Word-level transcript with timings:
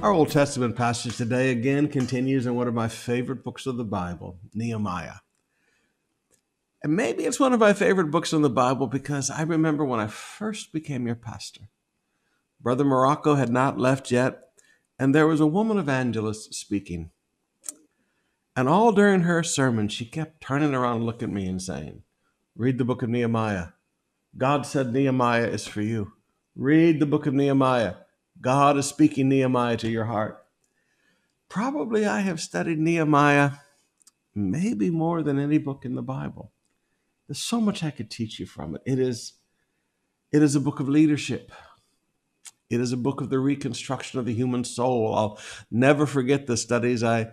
Our 0.00 0.12
Old 0.12 0.30
Testament 0.30 0.76
passage 0.76 1.16
today 1.16 1.50
again 1.50 1.88
continues 1.88 2.46
in 2.46 2.54
one 2.54 2.68
of 2.68 2.74
my 2.74 2.86
favorite 2.86 3.42
books 3.42 3.66
of 3.66 3.76
the 3.76 3.84
Bible, 3.84 4.38
Nehemiah. 4.54 5.16
And 6.84 6.94
maybe 6.94 7.24
it's 7.24 7.40
one 7.40 7.52
of 7.52 7.58
my 7.58 7.72
favorite 7.72 8.12
books 8.12 8.32
in 8.32 8.42
the 8.42 8.48
Bible 8.48 8.86
because 8.86 9.28
I 9.28 9.42
remember 9.42 9.84
when 9.84 9.98
I 9.98 10.06
first 10.06 10.72
became 10.72 11.06
your 11.06 11.16
pastor. 11.16 11.62
Brother 12.60 12.84
Morocco 12.84 13.34
had 13.34 13.50
not 13.50 13.80
left 13.80 14.12
yet, 14.12 14.50
and 15.00 15.12
there 15.12 15.26
was 15.26 15.40
a 15.40 15.48
woman 15.48 15.78
evangelist 15.78 16.54
speaking. 16.54 17.10
And 18.54 18.68
all 18.68 18.92
during 18.92 19.22
her 19.22 19.42
sermon, 19.42 19.88
she 19.88 20.04
kept 20.04 20.40
turning 20.40 20.76
around, 20.76 21.06
looking 21.06 21.30
at 21.30 21.34
me, 21.34 21.48
and 21.48 21.60
saying, 21.60 22.04
Read 22.54 22.78
the 22.78 22.84
book 22.84 23.02
of 23.02 23.08
Nehemiah. 23.08 23.70
God 24.36 24.64
said 24.64 24.92
Nehemiah 24.92 25.48
is 25.48 25.66
for 25.66 25.82
you. 25.82 26.12
Read 26.54 27.00
the 27.00 27.06
book 27.06 27.26
of 27.26 27.34
Nehemiah. 27.34 27.94
God 28.40 28.76
is 28.76 28.86
speaking 28.86 29.28
Nehemiah 29.28 29.76
to 29.78 29.90
your 29.90 30.04
heart. 30.04 30.44
Probably 31.48 32.06
I 32.06 32.20
have 32.20 32.40
studied 32.40 32.78
Nehemiah 32.78 33.52
maybe 34.34 34.90
more 34.90 35.22
than 35.22 35.38
any 35.38 35.58
book 35.58 35.84
in 35.84 35.94
the 35.94 36.02
Bible. 36.02 36.52
There's 37.26 37.38
so 37.38 37.60
much 37.60 37.82
I 37.82 37.90
could 37.90 38.10
teach 38.10 38.38
you 38.38 38.46
from 38.46 38.74
it. 38.76 38.82
It 38.86 38.98
is 38.98 39.34
it 40.30 40.42
is 40.42 40.54
a 40.54 40.60
book 40.60 40.78
of 40.78 40.88
leadership. 40.88 41.52
It 42.70 42.80
is 42.80 42.92
a 42.92 42.98
book 42.98 43.22
of 43.22 43.30
the 43.30 43.38
reconstruction 43.38 44.18
of 44.18 44.26
the 44.26 44.34
human 44.34 44.62
soul. 44.62 45.14
I'll 45.14 45.40
never 45.70 46.06
forget 46.06 46.46
the 46.46 46.56
studies 46.56 47.02
I 47.02 47.30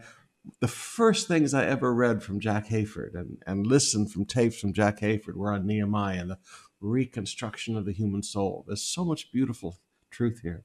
the 0.61 0.67
first 0.67 1.27
things 1.27 1.53
I 1.53 1.65
ever 1.65 1.93
read 1.93 2.21
from 2.21 2.39
Jack 2.39 2.67
Hayford 2.67 3.15
and, 3.15 3.37
and 3.47 3.65
listened 3.65 4.11
from 4.11 4.25
tapes 4.25 4.59
from 4.59 4.73
Jack 4.73 4.99
Hayford 4.99 5.35
were 5.35 5.51
on 5.51 5.65
Nehemiah 5.65 6.21
and 6.21 6.31
the 6.31 6.39
reconstruction 6.79 7.75
of 7.75 7.85
the 7.85 7.93
human 7.93 8.21
soul. 8.21 8.63
There's 8.67 8.83
so 8.83 9.03
much 9.03 9.31
beautiful 9.31 9.79
truth 10.11 10.41
here. 10.43 10.63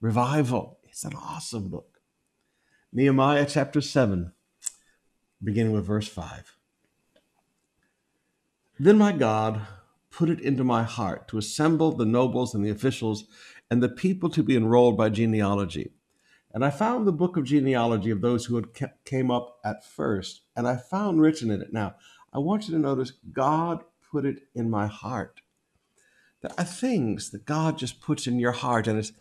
Revival. 0.00 0.78
It's 0.84 1.04
an 1.04 1.14
awesome 1.14 1.68
book. 1.68 2.00
Nehemiah 2.92 3.46
chapter 3.48 3.80
7, 3.80 4.32
beginning 5.42 5.72
with 5.72 5.86
verse 5.86 6.06
5. 6.06 6.56
Then 8.78 8.98
my 8.98 9.12
God 9.12 9.62
put 10.10 10.28
it 10.28 10.40
into 10.40 10.64
my 10.64 10.82
heart 10.82 11.28
to 11.28 11.38
assemble 11.38 11.92
the 11.92 12.04
nobles 12.04 12.54
and 12.54 12.62
the 12.62 12.70
officials 12.70 13.24
and 13.70 13.82
the 13.82 13.88
people 13.88 14.28
to 14.30 14.42
be 14.42 14.54
enrolled 14.54 14.98
by 14.98 15.08
genealogy. 15.08 15.92
And 16.52 16.62
I 16.62 16.70
found 16.70 17.06
the 17.06 17.12
book 17.12 17.38
of 17.38 17.44
genealogy 17.44 18.10
of 18.10 18.20
those 18.20 18.46
who 18.46 18.56
had 18.56 18.68
came 19.06 19.30
up 19.30 19.58
at 19.64 19.84
first, 19.84 20.42
and 20.54 20.68
I 20.68 20.76
found 20.76 21.22
written 21.22 21.50
in 21.50 21.62
it. 21.62 21.72
Now, 21.72 21.96
I 22.34 22.38
want 22.38 22.68
you 22.68 22.74
to 22.74 22.80
notice 22.80 23.12
God 23.32 23.82
put 24.10 24.26
it 24.26 24.40
in 24.54 24.68
my 24.68 24.86
heart. 24.86 25.40
There 26.42 26.52
are 26.58 26.64
things 26.64 27.30
that 27.30 27.46
God 27.46 27.78
just 27.78 28.02
puts 28.02 28.26
in 28.26 28.38
your 28.38 28.52
heart, 28.52 28.86
and 28.86 28.98
it's 28.98 29.12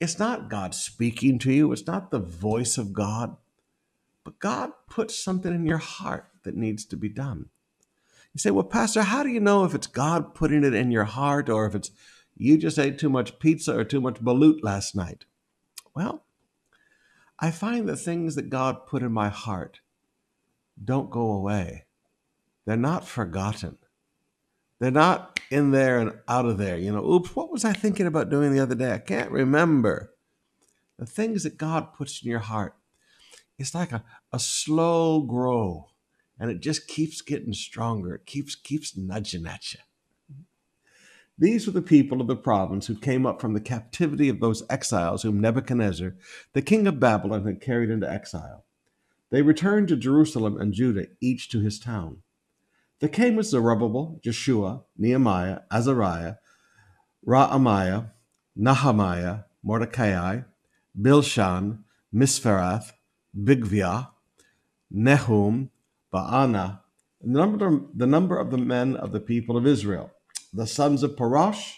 it's 0.00 0.18
not 0.18 0.50
God 0.50 0.74
speaking 0.74 1.38
to 1.40 1.52
you, 1.52 1.72
it's 1.72 1.86
not 1.86 2.10
the 2.10 2.18
voice 2.18 2.78
of 2.78 2.92
God, 2.92 3.36
but 4.24 4.38
God 4.38 4.72
puts 4.88 5.18
something 5.18 5.54
in 5.54 5.66
your 5.66 5.78
heart 5.78 6.26
that 6.42 6.56
needs 6.56 6.84
to 6.86 6.96
be 6.96 7.08
done. 7.08 7.50
You 8.32 8.38
say, 8.38 8.50
Well, 8.50 8.64
Pastor, 8.64 9.02
how 9.02 9.22
do 9.22 9.28
you 9.28 9.40
know 9.40 9.64
if 9.64 9.74
it's 9.74 9.86
God 9.86 10.34
putting 10.34 10.64
it 10.64 10.74
in 10.74 10.90
your 10.90 11.04
heart 11.04 11.48
or 11.48 11.66
if 11.66 11.74
it's 11.74 11.90
you 12.36 12.58
just 12.58 12.78
ate 12.78 12.98
too 12.98 13.08
much 13.08 13.38
pizza 13.38 13.76
or 13.76 13.84
too 13.84 14.00
much 14.00 14.16
balut 14.16 14.58
last 14.62 14.96
night? 14.96 15.24
Well, 15.94 16.24
I 17.38 17.50
find 17.50 17.88
the 17.88 17.96
things 17.96 18.34
that 18.34 18.50
God 18.50 18.86
put 18.86 19.02
in 19.02 19.12
my 19.12 19.28
heart 19.28 19.80
don't 20.82 21.10
go 21.10 21.30
away. 21.30 21.84
They're 22.64 22.76
not 22.76 23.06
forgotten. 23.06 23.78
They're 24.80 24.90
not 24.90 25.40
in 25.50 25.70
there 25.70 25.98
and 25.98 26.12
out 26.28 26.46
of 26.46 26.58
there. 26.58 26.76
You 26.76 26.92
know, 26.92 27.04
oops, 27.04 27.34
what 27.34 27.50
was 27.50 27.64
I 27.64 27.72
thinking 27.72 28.06
about 28.06 28.30
doing 28.30 28.52
the 28.52 28.60
other 28.60 28.74
day? 28.74 28.92
I 28.92 28.98
can't 28.98 29.30
remember. 29.30 30.12
The 30.98 31.06
things 31.06 31.42
that 31.42 31.58
God 31.58 31.92
puts 31.94 32.22
in 32.22 32.30
your 32.30 32.40
heart, 32.40 32.74
it's 33.58 33.74
like 33.74 33.92
a, 33.92 34.04
a 34.32 34.38
slow 34.38 35.20
grow 35.22 35.88
and 36.38 36.50
it 36.50 36.60
just 36.60 36.88
keeps 36.88 37.20
getting 37.20 37.52
stronger. 37.52 38.14
It 38.14 38.26
keeps 38.26 38.54
keeps 38.54 38.96
nudging 38.96 39.46
at 39.46 39.72
you. 39.72 39.80
These 41.36 41.66
were 41.66 41.72
the 41.72 41.82
people 41.82 42.20
of 42.20 42.28
the 42.28 42.36
province 42.36 42.86
who 42.86 42.94
came 42.94 43.26
up 43.26 43.40
from 43.40 43.54
the 43.54 43.60
captivity 43.60 44.28
of 44.28 44.40
those 44.40 44.62
exiles 44.70 45.22
whom 45.22 45.40
Nebuchadnezzar, 45.40 46.14
the 46.52 46.62
king 46.62 46.86
of 46.86 47.00
Babylon, 47.00 47.44
had 47.44 47.60
carried 47.60 47.90
into 47.90 48.10
exile. 48.10 48.64
They 49.30 49.42
returned 49.42 49.88
to 49.88 49.96
Jerusalem 49.96 50.60
and 50.60 50.72
Judah, 50.72 51.06
each 51.20 51.48
to 51.50 51.60
his 51.60 51.80
town. 51.80 52.22
They 53.00 53.08
came 53.08 53.36
with 53.36 53.46
Zerubbabel, 53.46 54.20
Jeshua, 54.22 54.82
Nehemiah, 54.96 55.60
Azariah, 55.70 56.34
Raamiah, 57.26 58.10
Nahamiah, 58.58 59.44
Mordecai, 59.62 60.40
Bilshan, 60.98 61.80
Mispereth, 62.14 62.92
Bigvai, 63.36 64.08
Nehum, 64.94 65.70
Baanah, 66.12 66.80
the 67.24 67.38
number, 67.38 67.80
the 67.94 68.06
number 68.06 68.38
of 68.38 68.50
the 68.50 68.58
men 68.58 68.96
of 68.96 69.12
the 69.12 69.20
people 69.20 69.56
of 69.56 69.66
Israel. 69.66 70.10
The 70.52 70.66
sons 70.66 71.02
of 71.02 71.16
Parosh, 71.16 71.76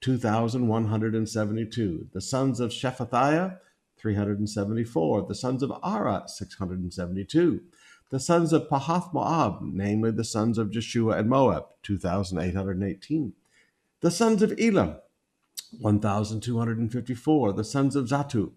2,172. 0.00 2.08
The 2.12 2.20
sons 2.20 2.60
of 2.60 2.70
Shephatiah, 2.70 3.58
374. 3.98 5.26
The 5.28 5.34
sons 5.34 5.62
of 5.62 5.70
Arah, 5.70 6.28
672. 6.28 7.60
The 8.14 8.20
sons 8.20 8.52
of 8.52 8.68
Pahath 8.68 9.12
Moab, 9.12 9.58
namely 9.60 10.12
the 10.12 10.22
sons 10.22 10.56
of 10.56 10.70
Jeshua 10.70 11.16
and 11.18 11.28
Moab, 11.28 11.66
2,818. 11.82 13.32
The 14.02 14.10
sons 14.12 14.40
of 14.40 14.54
Elam, 14.56 14.98
1,254. 15.80 17.52
The 17.54 17.64
sons 17.64 17.96
of 17.96 18.04
Zattu, 18.04 18.52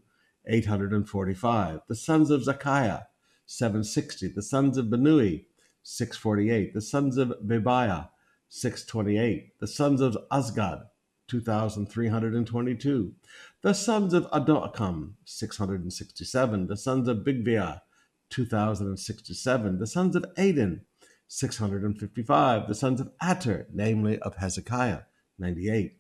845. 0.46 1.82
The 1.88 1.96
sons 1.96 2.30
of 2.30 2.44
Zechariah, 2.44 3.06
760. 3.48 4.28
The 4.28 4.44
sons 4.44 4.78
of 4.78 4.86
Binnui, 4.86 5.46
648. 5.82 6.76
The 6.76 6.82
sons 6.82 7.18
of 7.18 7.34
Bebiah, 7.44 8.10
628. 8.50 9.60
The 9.60 9.66
sons 9.66 10.02
of 10.02 10.16
Azgad, 10.32 10.84
2,322. 11.30 13.16
The 13.64 13.74
sons 13.74 14.14
of 14.14 14.30
Adokam, 14.30 15.14
667. 15.26 16.68
The 16.68 16.78
sons 16.78 17.08
of 17.08 17.18
Bigvai, 17.26 17.82
2,067. 18.30 19.80
The 19.80 19.88
sons 19.88 20.16
of 20.16 20.26
Adin, 20.38 20.82
655. 21.28 22.68
The 22.68 22.76
sons 22.76 23.02
of 23.02 23.12
Ater, 23.22 23.68
namely 23.74 24.20
of 24.20 24.36
Hezekiah, 24.36 25.02
98. 25.40 25.98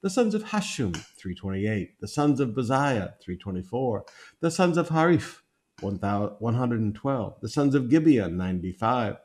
The 0.00 0.10
sons 0.10 0.34
of 0.34 0.44
Hashum, 0.44 0.94
328. 0.94 2.00
The 2.00 2.08
sons 2.08 2.40
of 2.40 2.50
Baziah, 2.50 3.14
324. 3.20 4.04
The 4.40 4.50
sons 4.50 4.76
of 4.76 4.90
Hariph, 4.90 5.42
112. 5.80 7.40
The 7.40 7.48
sons 7.48 7.74
of 7.74 7.88
Gibeah, 7.88 8.28
95. 8.28 9.16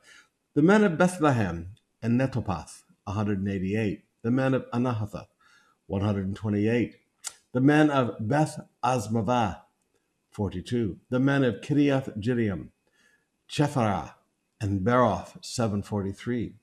The 0.56 0.62
men 0.62 0.84
of 0.84 0.98
Bethlehem 0.98 1.76
and 2.02 2.20
Netopath, 2.20 2.84
188. 3.06 4.04
The 4.24 4.32
men 4.32 4.54
of 4.54 4.66
Anathoth, 4.72 5.28
128. 5.88 6.96
The 7.54 7.62
men 7.62 7.90
of 7.92 8.16
Beth 8.20 8.60
Azmavah, 8.84 9.62
42. 10.34 10.98
The 11.10 11.20
men 11.20 11.44
of 11.44 11.62
Kiriath 11.62 12.18
Jearim, 12.20 12.70
Chephirah, 13.48 14.16
and 14.60 14.82
Beeroth, 14.82 15.38
743. 15.46 16.56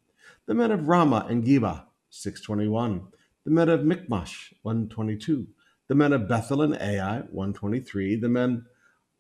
The 0.47 0.55
men 0.55 0.73
of 0.73 0.89
Ramah 0.89 1.27
and 1.29 1.45
Geba, 1.45 1.85
621. 2.11 3.07
The 3.45 3.51
men 3.51 3.69
of 3.69 3.85
Michmash, 3.85 4.53
122. 4.63 5.47
The 5.87 5.95
men 5.95 6.13
of 6.13 6.29
Bethel 6.29 6.63
and 6.63 6.75
Ai, 6.75 7.23
123. 7.31 8.17
The 8.17 8.29
men 8.29 8.67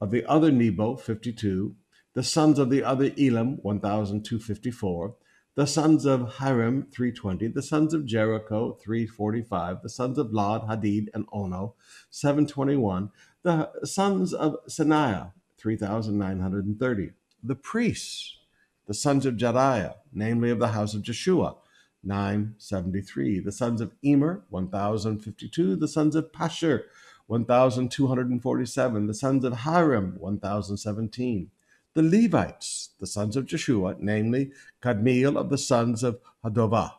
of 0.01 0.11
the 0.11 0.25
other 0.27 0.51
Nebo, 0.51 0.97
52. 0.97 1.77
The 2.15 2.23
sons 2.25 2.59
of 2.59 2.71
the 2.71 2.83
other 2.83 3.13
Elam, 3.19 3.59
1254. 3.63 5.15
The 5.55 5.67
sons 5.67 6.07
of 6.07 6.35
Hiram, 6.35 6.87
320. 6.91 7.49
The 7.49 7.63
sons 7.63 7.95
of 7.95 8.07
Jericho, 8.07 8.79
345. 8.83 9.83
The 9.83 9.89
sons 9.89 10.19
of 10.19 10.33
Lod, 10.33 10.67
Hadid, 10.69 11.09
and 11.15 11.27
Ono, 11.33 11.75
721 12.11 13.11
the 13.43 13.71
sons 13.85 14.35
of 14.35 14.57
Senaiah, 14.67 15.33
3,930. 15.59 17.11
The 17.43 17.55
priests, 17.55 18.39
the 18.87 18.95
sons 18.95 19.25
of 19.25 19.37
Jedaiah, 19.37 19.95
namely 20.13 20.51
of 20.51 20.59
the 20.59 20.69
house 20.69 20.95
of 20.95 21.03
Jeshua, 21.03 21.57
973. 22.03 23.41
The 23.41 23.53
sons 23.53 23.81
of 23.81 23.93
Immer, 24.03 24.43
1052. 24.51 25.77
The 25.77 25.89
sons 25.89 26.15
of 26.17 26.33
Pashur, 26.33 26.85
1247. 27.27 29.07
The 29.07 29.15
sons 29.15 29.45
of 29.45 29.53
Hiram, 29.53 30.17
1017. 30.19 31.51
The 31.95 32.03
Levites, 32.03 32.91
the 33.01 33.07
sons 33.07 33.37
of 33.37 33.47
Jeshua, 33.47 33.97
namely 33.99 34.53
Kadmiel 34.81 35.37
of 35.37 35.51
the 35.51 35.59
sons 35.59 36.03
of 36.03 36.21
Hodevah, 36.45 36.93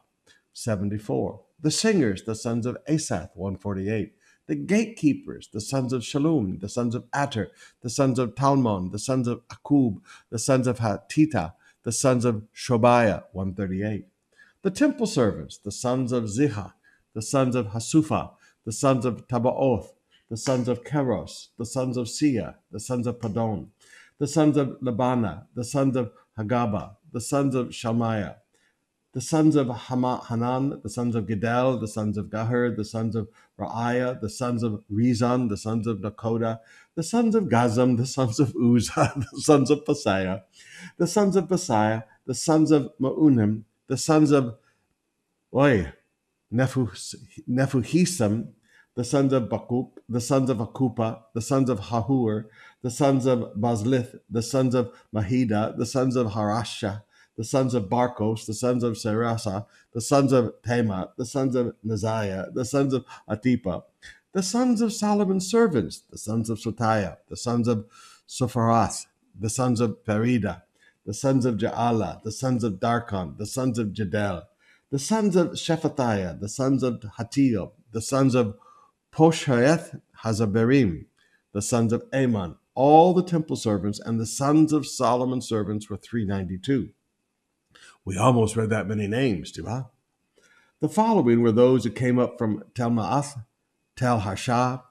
74. 0.54 1.40
The 1.62 1.72
singers, 1.72 2.24
the 2.24 2.36
sons 2.36 2.66
of 2.66 2.78
Asaph, 2.88 3.30
148 3.36 4.14
the 4.52 4.56
gatekeepers, 4.58 5.48
the 5.54 5.62
sons 5.62 5.94
of 5.94 6.02
Shallum, 6.02 6.60
the 6.60 6.68
sons 6.68 6.94
of 6.94 7.06
Ater, 7.16 7.52
the 7.84 7.90
sons 7.90 8.20
of 8.20 8.36
Talmon, 8.36 8.92
the 8.92 9.00
sons 9.00 9.26
of 9.26 9.48
Akkub, 9.48 10.02
the 10.30 10.38
sons 10.38 10.68
of 10.68 10.80
Hatita, 10.80 11.54
the 11.84 11.94
sons 11.94 12.26
of 12.26 12.44
Shobiah, 12.54 13.24
138. 13.32 14.08
The 14.62 14.70
temple 14.70 15.08
servants, 15.08 15.58
the 15.58 15.72
sons 15.72 16.12
of 16.12 16.26
Ziha, 16.26 16.74
the 17.14 17.22
sons 17.22 17.56
of 17.56 17.68
Hasupha, 17.68 18.32
the 18.66 18.74
sons 18.74 19.06
of 19.06 19.26
Tabbaoth, 19.30 19.94
the 20.30 20.36
sons 20.36 20.68
of 20.68 20.84
Keros, 20.84 21.48
the 21.58 21.66
sons 21.66 21.96
of 21.96 22.10
Sia, 22.10 22.58
the 22.74 22.80
sons 22.82 23.08
of 23.08 23.22
Padon, 23.22 23.68
the 24.18 24.28
sons 24.28 24.58
of 24.58 24.78
Lebana, 24.82 25.46
the 25.56 25.64
sons 25.64 25.96
of 25.96 26.12
Hagaba, 26.38 26.98
the 27.14 27.22
sons 27.22 27.56
of 27.56 27.68
Shalmiah, 27.70 28.36
the 29.14 29.22
sons 29.22 29.56
of 29.58 29.68
Hanan, 29.68 30.80
the 30.84 30.90
sons 30.90 31.16
of 31.16 31.26
Giddel, 31.26 31.80
the 31.80 31.88
sons 31.88 32.18
of 32.18 32.28
Gahar, 32.28 32.76
the 32.76 32.86
sons 32.86 33.16
of 33.16 33.28
Reaiah, 33.60 34.20
the 34.22 34.30
sons 34.30 34.64
of 34.64 34.84
Rezon, 34.92 35.50
the 35.50 35.58
sons 35.58 35.86
of 35.86 35.98
Nekoda, 36.00 36.60
the 36.96 37.04
sons 37.04 37.36
of 37.36 37.46
Gazzam, 37.46 37.98
the 37.98 38.06
sons 38.06 38.40
of 38.40 38.54
Uzza, 38.56 39.14
the 39.34 39.42
sons 39.42 39.70
of 39.70 39.84
Paseah, 39.84 40.44
the 40.98 41.08
sons 41.08 41.36
of 41.36 41.46
Paseah, 41.46 42.04
the 42.26 42.34
sons 42.36 42.72
of 42.72 42.92
Meunim, 43.02 43.64
the 43.88 43.98
sons 43.98 44.32
of 44.32 44.56
Oy, 45.54 45.92
Nephuhisam, 46.54 48.48
the 48.96 49.04
sons 49.04 49.34
of 49.34 49.44
Bakuk, 49.44 49.92
the 50.08 50.22
sons 50.22 50.50
of 50.50 50.58
Hakupha, 50.58 51.22
the 51.34 51.42
sons 51.42 51.70
of 51.70 51.80
Hahur, 51.80 52.46
the 52.82 52.92
sons 52.92 53.26
of 53.26 53.54
Bazlith, 53.58 54.20
the 54.30 54.42
sons 54.42 54.74
of 54.74 54.94
Mehida, 55.14 55.78
the 55.78 55.86
sons 55.86 56.16
of 56.16 56.28
Harasha, 56.28 57.04
the 57.42 57.46
sons 57.46 57.74
of 57.74 57.90
Barkos, 57.90 58.46
the 58.46 58.54
sons 58.54 58.84
of 58.84 58.94
Serasa, 58.94 59.66
the 59.94 60.00
sons 60.00 60.32
of 60.32 60.54
Temah, 60.62 61.10
the 61.18 61.26
sons 61.26 61.56
of 61.56 61.74
Neziah, 61.84 62.54
the 62.54 62.64
sons 62.64 62.94
of 62.94 63.04
Hatipha, 63.28 63.82
the 64.32 64.44
sons 64.44 64.80
of 64.80 64.94
Solomon's 64.94 65.50
servants, 65.50 66.04
the 66.12 66.20
sons 66.20 66.52
of 66.52 66.60
Sotiah, 66.60 67.18
the 67.30 67.36
sons 67.36 67.68
of 67.68 67.88
Sophereth, 68.28 69.08
the 69.34 69.50
sons 69.50 69.82
of 69.82 70.06
Perida, 70.06 70.62
the 71.04 71.16
sons 71.16 71.48
of 71.48 71.56
Jaala, 71.56 72.22
the 72.22 72.32
sons 72.32 72.64
of 72.64 72.74
Darkon, 72.74 73.40
the 73.40 73.48
sons 73.48 73.80
of 73.80 73.88
Jadel, 73.88 74.44
the 74.92 75.00
sons 75.00 75.36
of 75.36 75.54
Shephatiah, 75.54 76.40
the 76.40 76.48
sons 76.48 76.84
of 76.84 77.04
Hattil, 77.18 77.72
the 77.92 78.04
sons 78.04 78.36
of 78.36 78.56
Poshaeth 79.12 80.00
Hazaberim, 80.24 81.06
the 81.54 81.64
sons 81.64 81.92
of 81.92 82.04
Amon, 82.14 82.58
all 82.76 83.16
the 83.16 83.24
temple 83.24 83.56
servants, 83.56 84.00
and 84.00 84.20
the 84.20 84.28
sons 84.28 84.72
of 84.72 84.86
Solomon's 84.86 85.50
servants 85.50 85.90
were 85.90 85.98
392. 85.98 86.92
We 88.04 88.18
almost 88.18 88.56
read 88.56 88.70
that 88.72 88.88
many 88.88 89.08
names, 89.08 89.52
do 89.52 89.68
I? 89.68 89.86
The 90.80 90.90
following 90.90 91.42
were 91.42 91.52
those 91.52 91.84
who 91.84 91.92
came 91.92 92.18
up 92.18 92.40
from 92.40 92.64
Telmaath, 92.74 93.44
Tel 93.96 94.20
Harsha, 94.20 94.84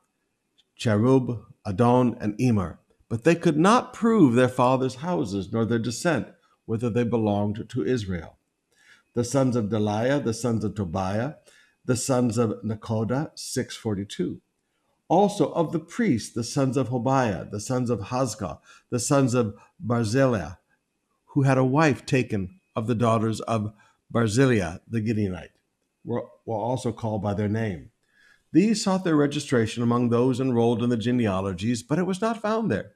Cherub, 0.76 1.44
Addon, 1.66 2.16
and 2.20 2.40
Immer, 2.40 2.78
but 3.08 3.24
they 3.24 3.34
could 3.34 3.58
not 3.58 3.92
prove 3.92 4.34
their 4.34 4.48
fathers' 4.48 4.96
houses 4.96 5.52
nor 5.52 5.64
their 5.64 5.80
descent, 5.80 6.28
whether 6.66 6.88
they 6.88 7.02
belonged 7.02 7.68
to 7.68 7.84
Israel. 7.84 8.38
The 9.14 9.24
sons 9.24 9.56
of 9.56 9.66
Delaiah, 9.66 10.22
the 10.22 10.32
sons 10.32 10.62
of 10.62 10.76
Tobiah, 10.76 11.34
the 11.84 11.96
sons 11.96 12.38
of 12.38 12.62
Nekoda, 12.62 13.32
642. 13.34 14.40
Also 15.08 15.50
of 15.52 15.72
the 15.72 15.80
priests, 15.80 16.32
the 16.32 16.44
sons 16.44 16.76
of 16.76 16.90
Hobaiah, 16.90 17.50
the 17.50 17.58
sons 17.58 17.90
of 17.90 17.98
Hazgah, 17.98 18.60
the 18.90 19.00
sons 19.00 19.34
of 19.34 19.56
Barzillai, 19.80 20.52
who 21.26 21.42
had 21.42 21.58
a 21.58 21.64
wife 21.64 22.06
taken 22.06 22.59
of 22.76 22.86
the 22.86 22.94
daughters 22.94 23.40
of 23.40 23.72
Barzillai 24.10 24.78
the 24.88 25.00
Gileadite 25.00 25.50
were, 26.04 26.26
were 26.44 26.56
also 26.56 26.92
called 26.92 27.22
by 27.22 27.32
their 27.34 27.48
name. 27.48 27.90
These 28.52 28.82
sought 28.82 29.04
their 29.04 29.16
registration 29.16 29.80
among 29.82 30.08
those 30.08 30.40
enrolled 30.40 30.82
in 30.82 30.90
the 30.90 30.96
genealogies, 30.96 31.84
but 31.84 31.98
it 31.98 32.06
was 32.06 32.20
not 32.20 32.42
found 32.42 32.70
there. 32.70 32.92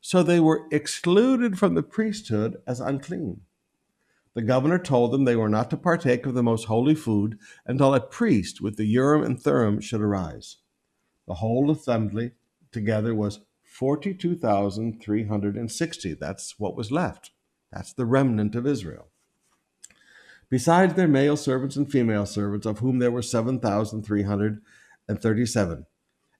So 0.00 0.22
they 0.22 0.40
were 0.40 0.66
excluded 0.70 1.58
from 1.58 1.74
the 1.74 1.82
priesthood 1.82 2.56
as 2.66 2.80
unclean. 2.80 3.42
The 4.34 4.42
governor 4.42 4.78
told 4.78 5.12
them 5.12 5.24
they 5.24 5.36
were 5.36 5.48
not 5.48 5.70
to 5.70 5.76
partake 5.76 6.24
of 6.24 6.34
the 6.34 6.42
most 6.42 6.64
holy 6.64 6.94
food 6.94 7.38
until 7.66 7.94
a 7.94 8.00
priest 8.00 8.60
with 8.60 8.76
the 8.76 8.86
Urim 8.86 9.22
and 9.22 9.40
Thummim 9.40 9.80
should 9.80 10.00
arise. 10.00 10.58
The 11.26 11.34
whole 11.34 11.70
assembly 11.70 12.32
together 12.70 13.14
was 13.14 13.40
42,360. 13.64 16.14
That's 16.14 16.58
what 16.58 16.76
was 16.76 16.90
left. 16.90 17.30
That's 17.72 17.92
the 17.92 18.06
remnant 18.06 18.54
of 18.54 18.66
Israel 18.66 19.11
besides 20.52 20.94
their 20.94 21.08
male 21.08 21.34
servants 21.34 21.74
and 21.76 21.90
female 21.90 22.26
servants, 22.26 22.66
of 22.66 22.80
whom 22.80 22.98
there 22.98 23.10
were 23.10 23.22
7,337. 23.22 25.86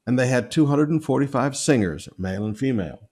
And 0.06 0.19
they 0.19 0.26
had 0.26 0.50
245 0.50 1.56
singers, 1.56 2.11
male 2.19 2.44
and 2.44 2.59
female. 2.59 3.09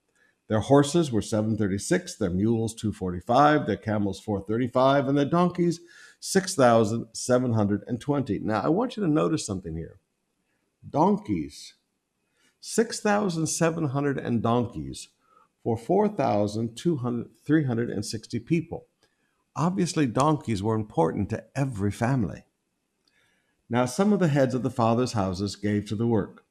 Their 0.48 0.60
horses 0.60 1.10
were 1.10 1.22
736, 1.22 2.16
their 2.16 2.28
mules 2.28 2.74
245, 2.74 3.66
their 3.66 3.78
camels 3.78 4.20
435, 4.20 5.08
and 5.08 5.16
their 5.16 5.24
donkeys 5.24 5.80
6,720. 6.20 8.38
Now, 8.40 8.60
I 8.60 8.68
want 8.68 8.98
you 8.98 9.02
to 9.02 9.08
notice 9.08 9.46
something 9.46 9.74
here. 9.74 10.00
Donkeys, 10.86 11.76
6,700 12.60 14.18
and 14.18 14.42
donkeys 14.42 15.08
for 15.64 15.78
4,360 15.78 18.38
people. 18.40 18.89
Obviously, 19.60 20.06
donkeys 20.06 20.62
were 20.62 20.74
important 20.74 21.28
to 21.28 21.44
every 21.54 21.90
family. 21.90 22.44
Now, 23.68 23.84
some 23.84 24.10
of 24.10 24.18
the 24.18 24.28
heads 24.28 24.54
of 24.54 24.62
the 24.62 24.70
fathers' 24.70 25.12
houses 25.12 25.54
gave 25.54 25.84
to 25.88 25.94
the 25.94 26.06
work. 26.06 26.46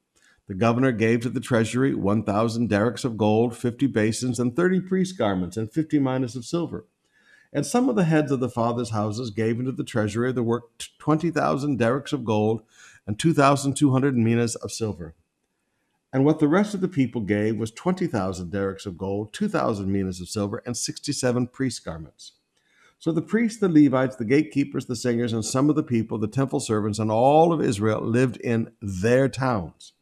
The 0.48 0.54
governor 0.54 0.92
gave 0.92 1.22
to 1.22 1.30
the 1.30 1.40
treasury 1.40 1.96
1,000 1.96 2.70
darics 2.70 3.04
of 3.04 3.18
gold, 3.18 3.58
50 3.58 3.88
basins, 3.88 4.40
and 4.40 4.56
30 4.56 4.82
priest 4.82 5.18
garments, 5.18 5.58
and 5.58 5.72
50 5.72 5.98
minas 5.98 6.36
of 6.36 6.46
silver. 6.46 6.86
And 7.52 7.66
some 7.66 7.90
of 7.90 7.96
the 7.96 8.04
heads 8.04 8.32
of 8.32 8.42
the 8.42 8.48
fathers' 8.48 8.92
houses 8.92 9.32
gave 9.32 9.58
into 9.60 9.72
the 9.72 9.84
treasury 9.84 10.32
the 10.32 10.44
work 10.44 10.66
20,000 11.00 11.80
darics 11.80 12.14
of 12.14 12.24
gold 12.24 12.62
and 13.08 13.18
2,200 13.18 14.16
minas 14.18 14.54
of 14.54 14.72
silver. 14.72 15.16
And 16.14 16.26
what 16.26 16.38
the 16.38 16.48
rest 16.48 16.76
of 16.76 16.82
the 16.82 16.88
people 16.88 17.22
gave 17.22 17.58
was 17.58 17.72
20,000 17.72 18.52
darics 18.52 18.86
of 18.86 19.00
gold, 19.00 19.34
2,000 19.34 19.92
minas 19.92 20.22
of 20.22 20.30
silver, 20.30 20.62
and 20.64 20.78
67 20.78 21.48
priest 21.48 21.84
garments. 21.84 22.34
So 23.00 23.14
the 23.14 23.22
priests, 23.22 23.62
the 23.62 23.70
Levites, 23.70 24.18
the 24.18 24.26
gatekeepers, 24.26 24.86
the 24.86 24.96
singers, 24.96 25.32
and 25.32 25.44
some 25.44 25.70
of 25.70 25.78
the 25.78 25.84
people, 25.84 26.18
the 26.18 26.28
temple 26.28 26.60
servants, 26.60 27.00
and 27.00 27.10
all 27.10 27.54
of 27.54 27.62
Israel 27.62 28.02
lived 28.02 28.36
in 28.38 28.74
their 28.82 29.30
towns. 29.30 29.94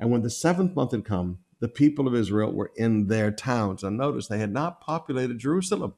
And 0.00 0.10
when 0.10 0.22
the 0.22 0.30
seventh 0.30 0.74
month 0.74 0.92
had 0.92 1.04
come, 1.04 1.40
the 1.60 1.68
people 1.68 2.08
of 2.08 2.14
Israel 2.14 2.50
were 2.50 2.72
in 2.76 3.08
their 3.08 3.30
towns. 3.30 3.84
And 3.84 3.98
notice 3.98 4.26
they 4.26 4.38
had 4.38 4.52
not 4.52 4.80
populated 4.80 5.38
Jerusalem. 5.38 5.94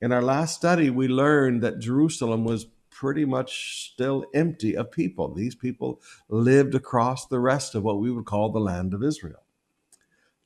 In 0.00 0.12
our 0.12 0.22
last 0.22 0.56
study, 0.56 0.88
we 0.88 1.08
learned 1.08 1.62
that 1.62 1.78
Jerusalem 1.78 2.44
was 2.44 2.66
pretty 2.88 3.26
much 3.26 3.90
still 3.92 4.24
empty 4.32 4.74
of 4.74 4.90
people. 4.90 5.34
These 5.34 5.56
people 5.56 6.00
lived 6.28 6.74
across 6.74 7.26
the 7.26 7.40
rest 7.40 7.74
of 7.74 7.82
what 7.82 8.00
we 8.00 8.10
would 8.10 8.24
call 8.24 8.50
the 8.50 8.60
land 8.60 8.94
of 8.94 9.04
Israel. 9.04 9.42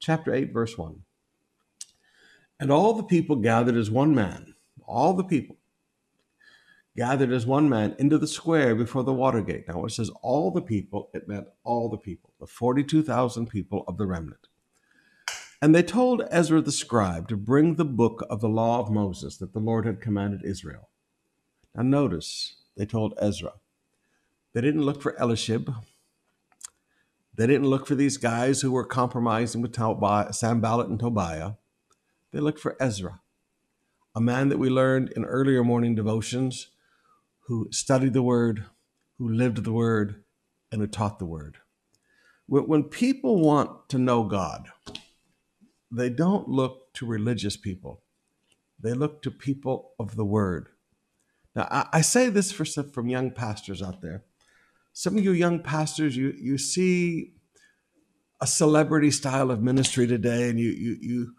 Chapter 0.00 0.34
8, 0.34 0.52
verse 0.52 0.76
1. 0.76 1.02
And 2.58 2.72
all 2.72 2.94
the 2.94 3.04
people 3.04 3.37
gathered 3.37 3.76
as 3.76 3.90
one 3.90 4.12
man 4.12 4.54
all 4.88 5.12
the 5.12 5.25
people 5.25 5.57
gathered 6.97 7.30
as 7.30 7.47
one 7.47 7.68
man 7.68 7.95
into 8.00 8.18
the 8.18 8.26
square 8.26 8.75
before 8.75 9.04
the 9.04 9.12
water 9.12 9.40
gate. 9.40 9.68
Now, 9.68 9.85
it 9.85 9.90
says 9.90 10.11
all 10.21 10.50
the 10.50 10.62
people, 10.62 11.11
it 11.14 11.28
meant 11.28 11.47
all 11.62 11.88
the 11.88 11.97
people, 11.97 12.33
the 12.40 12.47
42,000 12.47 13.47
people 13.47 13.85
of 13.87 13.99
the 13.99 14.07
remnant. 14.07 14.49
And 15.62 15.75
they 15.75 15.83
told 15.85 16.25
Ezra 16.30 16.61
the 16.61 16.73
scribe 16.73 17.28
to 17.28 17.37
bring 17.37 17.75
the 17.75 17.85
book 17.85 18.26
of 18.28 18.40
the 18.40 18.49
law 18.49 18.80
of 18.80 18.90
Moses 18.90 19.37
that 19.37 19.52
the 19.52 19.61
Lord 19.61 19.87
had 19.87 20.00
commanded 20.00 20.45
Israel. 20.45 20.88
Now, 21.75 21.83
notice 21.83 22.57
they 22.76 22.87
told 22.87 23.14
Ezra. 23.21 23.52
They 24.52 24.61
didn't 24.61 24.83
look 24.83 25.00
for 25.00 25.14
Eliashib. 25.21 25.73
They 27.35 27.47
didn't 27.47 27.68
look 27.68 27.87
for 27.87 27.95
these 27.95 28.16
guys 28.16 28.62
who 28.62 28.73
were 28.73 28.85
compromising 28.85 29.62
with 29.62 29.76
Sanballat 29.76 30.88
and 30.88 30.99
Tobiah. 30.99 31.52
They 32.33 32.40
looked 32.40 32.59
for 32.59 32.76
Ezra 32.80 33.21
a 34.14 34.20
man 34.20 34.48
that 34.48 34.58
we 34.58 34.68
learned 34.68 35.10
in 35.16 35.24
earlier 35.24 35.62
morning 35.62 35.94
devotions 35.94 36.68
who 37.46 37.68
studied 37.70 38.12
the 38.12 38.22
word, 38.22 38.64
who 39.18 39.28
lived 39.28 39.64
the 39.64 39.72
word, 39.72 40.22
and 40.70 40.80
who 40.80 40.86
taught 40.86 41.18
the 41.18 41.26
word. 41.26 41.58
When 42.46 42.84
people 42.84 43.40
want 43.40 43.88
to 43.90 43.98
know 43.98 44.24
God, 44.24 44.68
they 45.90 46.08
don't 46.10 46.48
look 46.48 46.92
to 46.94 47.06
religious 47.06 47.56
people, 47.56 48.02
they 48.80 48.92
look 48.92 49.22
to 49.22 49.30
people 49.30 49.92
of 49.98 50.16
the 50.16 50.24
word. 50.24 50.68
Now, 51.54 51.88
I 51.92 52.02
say 52.02 52.28
this 52.28 52.52
for 52.52 52.64
some, 52.64 52.90
from 52.90 53.08
young 53.08 53.30
pastors 53.30 53.82
out 53.82 54.00
there. 54.00 54.24
Some 54.92 55.16
of 55.16 55.24
you 55.24 55.32
young 55.32 55.60
pastors, 55.60 56.16
you, 56.16 56.34
you 56.38 56.58
see 56.58 57.32
a 58.40 58.46
celebrity 58.46 59.10
style 59.10 59.50
of 59.50 59.60
ministry 59.62 60.06
today, 60.06 60.48
and 60.48 60.58
you, 60.58 60.70
you, 60.70 60.96
you, 61.00 61.34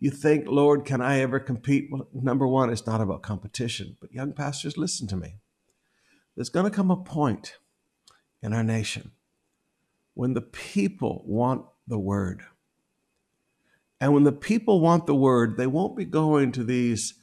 you 0.00 0.10
think, 0.10 0.48
Lord, 0.48 0.86
can 0.86 1.02
I 1.02 1.20
ever 1.20 1.38
compete? 1.38 1.88
Well, 1.90 2.08
number 2.12 2.46
one, 2.46 2.70
it's 2.70 2.86
not 2.86 3.02
about 3.02 3.22
competition. 3.22 3.98
But 4.00 4.12
young 4.12 4.32
pastors, 4.32 4.78
listen 4.78 5.06
to 5.08 5.16
me. 5.16 5.36
There's 6.34 6.48
going 6.48 6.64
to 6.64 6.74
come 6.74 6.90
a 6.90 6.96
point 6.96 7.58
in 8.42 8.54
our 8.54 8.64
nation 8.64 9.12
when 10.14 10.32
the 10.32 10.40
people 10.40 11.22
want 11.26 11.66
the 11.86 11.98
word. 11.98 12.42
And 14.00 14.14
when 14.14 14.24
the 14.24 14.32
people 14.32 14.80
want 14.80 15.06
the 15.06 15.14
word, 15.14 15.58
they 15.58 15.66
won't 15.66 15.98
be 15.98 16.06
going 16.06 16.52
to 16.52 16.64
these, 16.64 17.14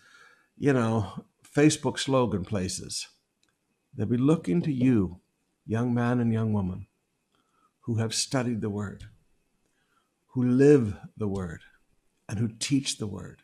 you 0.56 0.72
know, 0.72 1.26
Facebook 1.44 1.98
slogan 1.98 2.46
places. 2.46 3.08
They'll 3.96 4.06
be 4.06 4.18
looking 4.18 4.62
to 4.62 4.72
you, 4.72 5.22
young 5.66 5.96
man 5.96 6.20
and 6.20 6.32
young 6.32 6.54
woman, 6.54 6.86
who 7.82 7.96
have 7.96 8.14
studied 8.14 8.62
the 8.62 8.70
word, 8.70 9.06
who 10.34 10.48
live 10.48 10.96
the 11.18 11.28
word, 11.28 11.62
and 12.28 12.40
who 12.40 12.48
teach 12.48 12.98
the 12.98 13.08
word. 13.08 13.42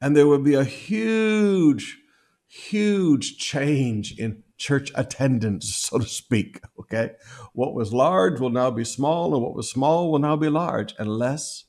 And 0.00 0.16
there 0.16 0.26
will 0.26 0.38
be 0.38 0.54
a 0.54 0.64
huge, 0.64 1.98
huge 2.46 3.38
change 3.38 4.18
in 4.18 4.42
church 4.56 4.90
attendance, 4.94 5.74
so 5.74 5.98
to 5.98 6.06
speak. 6.06 6.60
Okay. 6.78 7.12
What 7.52 7.74
was 7.74 7.92
large 7.92 8.40
will 8.40 8.50
now 8.50 8.70
be 8.70 8.84
small, 8.84 9.34
and 9.34 9.42
what 9.42 9.54
was 9.54 9.70
small 9.70 10.10
will 10.10 10.18
now 10.18 10.36
be 10.36 10.48
large, 10.48 10.94
unless 10.98 11.64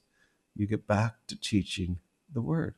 you 0.55 0.67
get 0.67 0.87
back 0.87 1.15
to 1.27 1.39
teaching 1.39 1.99
the 2.31 2.41
word. 2.41 2.75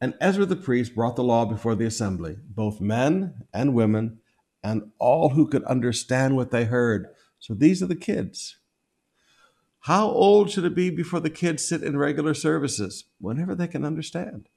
And 0.00 0.14
Ezra 0.20 0.46
the 0.46 0.56
priest 0.56 0.94
brought 0.94 1.16
the 1.16 1.22
law 1.22 1.44
before 1.44 1.74
the 1.74 1.86
assembly, 1.86 2.36
both 2.44 2.80
men 2.80 3.44
and 3.52 3.74
women, 3.74 4.18
and 4.62 4.90
all 4.98 5.30
who 5.30 5.46
could 5.46 5.64
understand 5.64 6.36
what 6.36 6.50
they 6.50 6.64
heard. 6.64 7.06
So 7.38 7.54
these 7.54 7.82
are 7.82 7.86
the 7.86 7.96
kids. 7.96 8.56
How 9.86 10.08
old 10.08 10.48
should 10.48 10.64
it 10.64 10.76
be 10.76 10.90
before 10.90 11.18
the 11.18 11.28
kids 11.28 11.66
sit 11.66 11.82
in 11.82 11.96
regular 11.96 12.34
services? 12.34 13.06
Whenever 13.18 13.56
they 13.56 13.66
can 13.66 13.84
understand. 13.84 14.48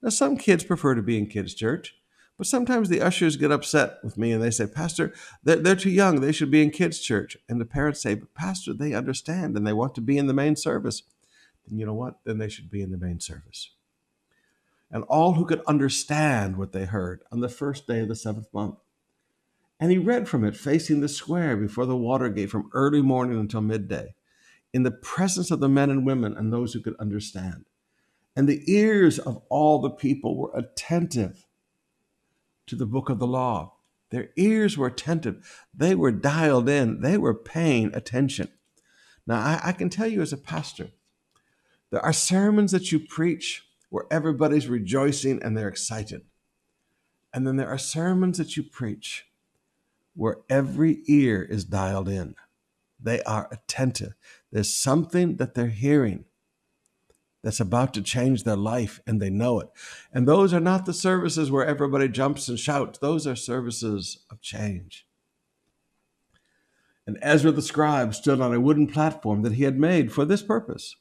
Now, 0.00 0.08
some 0.08 0.38
kids 0.38 0.64
prefer 0.64 0.94
to 0.94 1.02
be 1.02 1.18
in 1.18 1.26
kids' 1.26 1.54
church, 1.54 1.94
but 2.38 2.46
sometimes 2.46 2.88
the 2.88 3.02
ushers 3.02 3.36
get 3.36 3.52
upset 3.52 3.98
with 4.02 4.16
me 4.16 4.32
and 4.32 4.42
they 4.42 4.50
say, 4.50 4.66
Pastor, 4.66 5.12
they're, 5.42 5.56
they're 5.56 5.76
too 5.76 5.90
young. 5.90 6.20
They 6.20 6.32
should 6.32 6.50
be 6.50 6.62
in 6.62 6.70
kids' 6.70 7.00
church. 7.00 7.36
And 7.46 7.60
the 7.60 7.66
parents 7.66 8.00
say, 8.00 8.14
But 8.14 8.32
Pastor, 8.32 8.72
they 8.72 8.94
understand 8.94 9.54
and 9.54 9.66
they 9.66 9.74
want 9.74 9.94
to 9.96 10.00
be 10.00 10.16
in 10.16 10.28
the 10.28 10.32
main 10.32 10.56
service. 10.56 11.02
Then 11.68 11.78
you 11.78 11.84
know 11.84 11.92
what? 11.92 12.20
Then 12.24 12.38
they 12.38 12.48
should 12.48 12.70
be 12.70 12.80
in 12.80 12.90
the 12.90 12.96
main 12.96 13.20
service. 13.20 13.70
And 14.90 15.04
all 15.04 15.34
who 15.34 15.44
could 15.44 15.62
understand 15.66 16.56
what 16.56 16.72
they 16.72 16.86
heard 16.86 17.22
on 17.30 17.40
the 17.40 17.50
first 17.50 17.86
day 17.86 18.00
of 18.00 18.08
the 18.08 18.16
seventh 18.16 18.48
month. 18.54 18.78
And 19.78 19.90
he 19.90 19.98
read 19.98 20.26
from 20.26 20.42
it 20.42 20.56
facing 20.56 21.02
the 21.02 21.08
square 21.08 21.54
before 21.54 21.84
the 21.84 21.96
water 21.96 22.30
gate 22.30 22.50
from 22.50 22.70
early 22.72 23.02
morning 23.02 23.38
until 23.38 23.60
midday 23.60 24.14
in 24.74 24.82
the 24.82 24.90
presence 24.90 25.52
of 25.52 25.60
the 25.60 25.68
men 25.68 25.88
and 25.88 26.04
women 26.04 26.36
and 26.36 26.52
those 26.52 26.74
who 26.74 26.80
could 26.80 26.96
understand. 26.96 27.64
And 28.34 28.48
the 28.48 28.60
ears 28.66 29.20
of 29.20 29.40
all 29.48 29.78
the 29.78 29.88
people 29.88 30.36
were 30.36 30.50
attentive 30.52 31.46
to 32.66 32.74
the 32.74 32.84
book 32.84 33.08
of 33.08 33.20
the 33.20 33.26
law. 33.26 33.74
Their 34.10 34.30
ears 34.36 34.76
were 34.76 34.88
attentive. 34.88 35.64
They 35.72 35.94
were 35.94 36.10
dialed 36.10 36.68
in. 36.68 37.02
They 37.02 37.16
were 37.16 37.34
paying 37.34 37.94
attention. 37.94 38.48
Now, 39.28 39.36
I, 39.36 39.60
I, 39.68 39.72
can 39.72 39.90
tell 39.90 40.08
you 40.08 40.20
as 40.20 40.32
a 40.32 40.36
pastor, 40.36 40.88
there 41.90 42.04
are 42.04 42.12
sermons 42.12 42.72
that 42.72 42.90
you 42.90 42.98
preach 42.98 43.64
where 43.90 44.06
everybody's 44.10 44.68
rejoicing 44.68 45.40
and 45.40 45.56
they're 45.56 45.68
excited. 45.68 46.22
And 47.32 47.46
then 47.46 47.56
there 47.56 47.68
are 47.68 47.78
sermons 47.78 48.38
that 48.38 48.56
you 48.56 48.64
preach 48.64 49.26
where 50.14 50.38
every 50.50 51.02
ear 51.06 51.42
is 51.42 51.64
dialed 51.64 52.08
in. 52.08 52.34
They 53.00 53.22
are 53.22 53.48
attentive. 53.50 54.14
There's 54.50 54.74
something 54.74 55.36
that 55.36 55.54
they're 55.54 55.66
hearing 55.68 56.24
that's 57.42 57.60
about 57.60 57.92
to 57.94 58.02
change 58.02 58.44
their 58.44 58.56
life 58.56 59.00
and 59.06 59.20
they 59.20 59.30
know 59.30 59.60
it. 59.60 59.68
And 60.12 60.26
those 60.26 60.54
are 60.54 60.60
not 60.60 60.86
the 60.86 60.94
services 60.94 61.50
where 61.50 61.66
everybody 61.66 62.08
jumps 62.08 62.48
and 62.48 62.58
shouts, 62.58 62.98
those 62.98 63.26
are 63.26 63.36
services 63.36 64.24
of 64.30 64.40
change. 64.40 65.06
And 67.06 67.18
Ezra 67.20 67.52
the 67.52 67.60
scribe 67.60 68.14
stood 68.14 68.40
on 68.40 68.54
a 68.54 68.60
wooden 68.60 68.86
platform 68.86 69.42
that 69.42 69.52
he 69.52 69.64
had 69.64 69.78
made 69.78 70.10
for 70.10 70.24
this 70.24 70.42
purpose. 70.42 70.96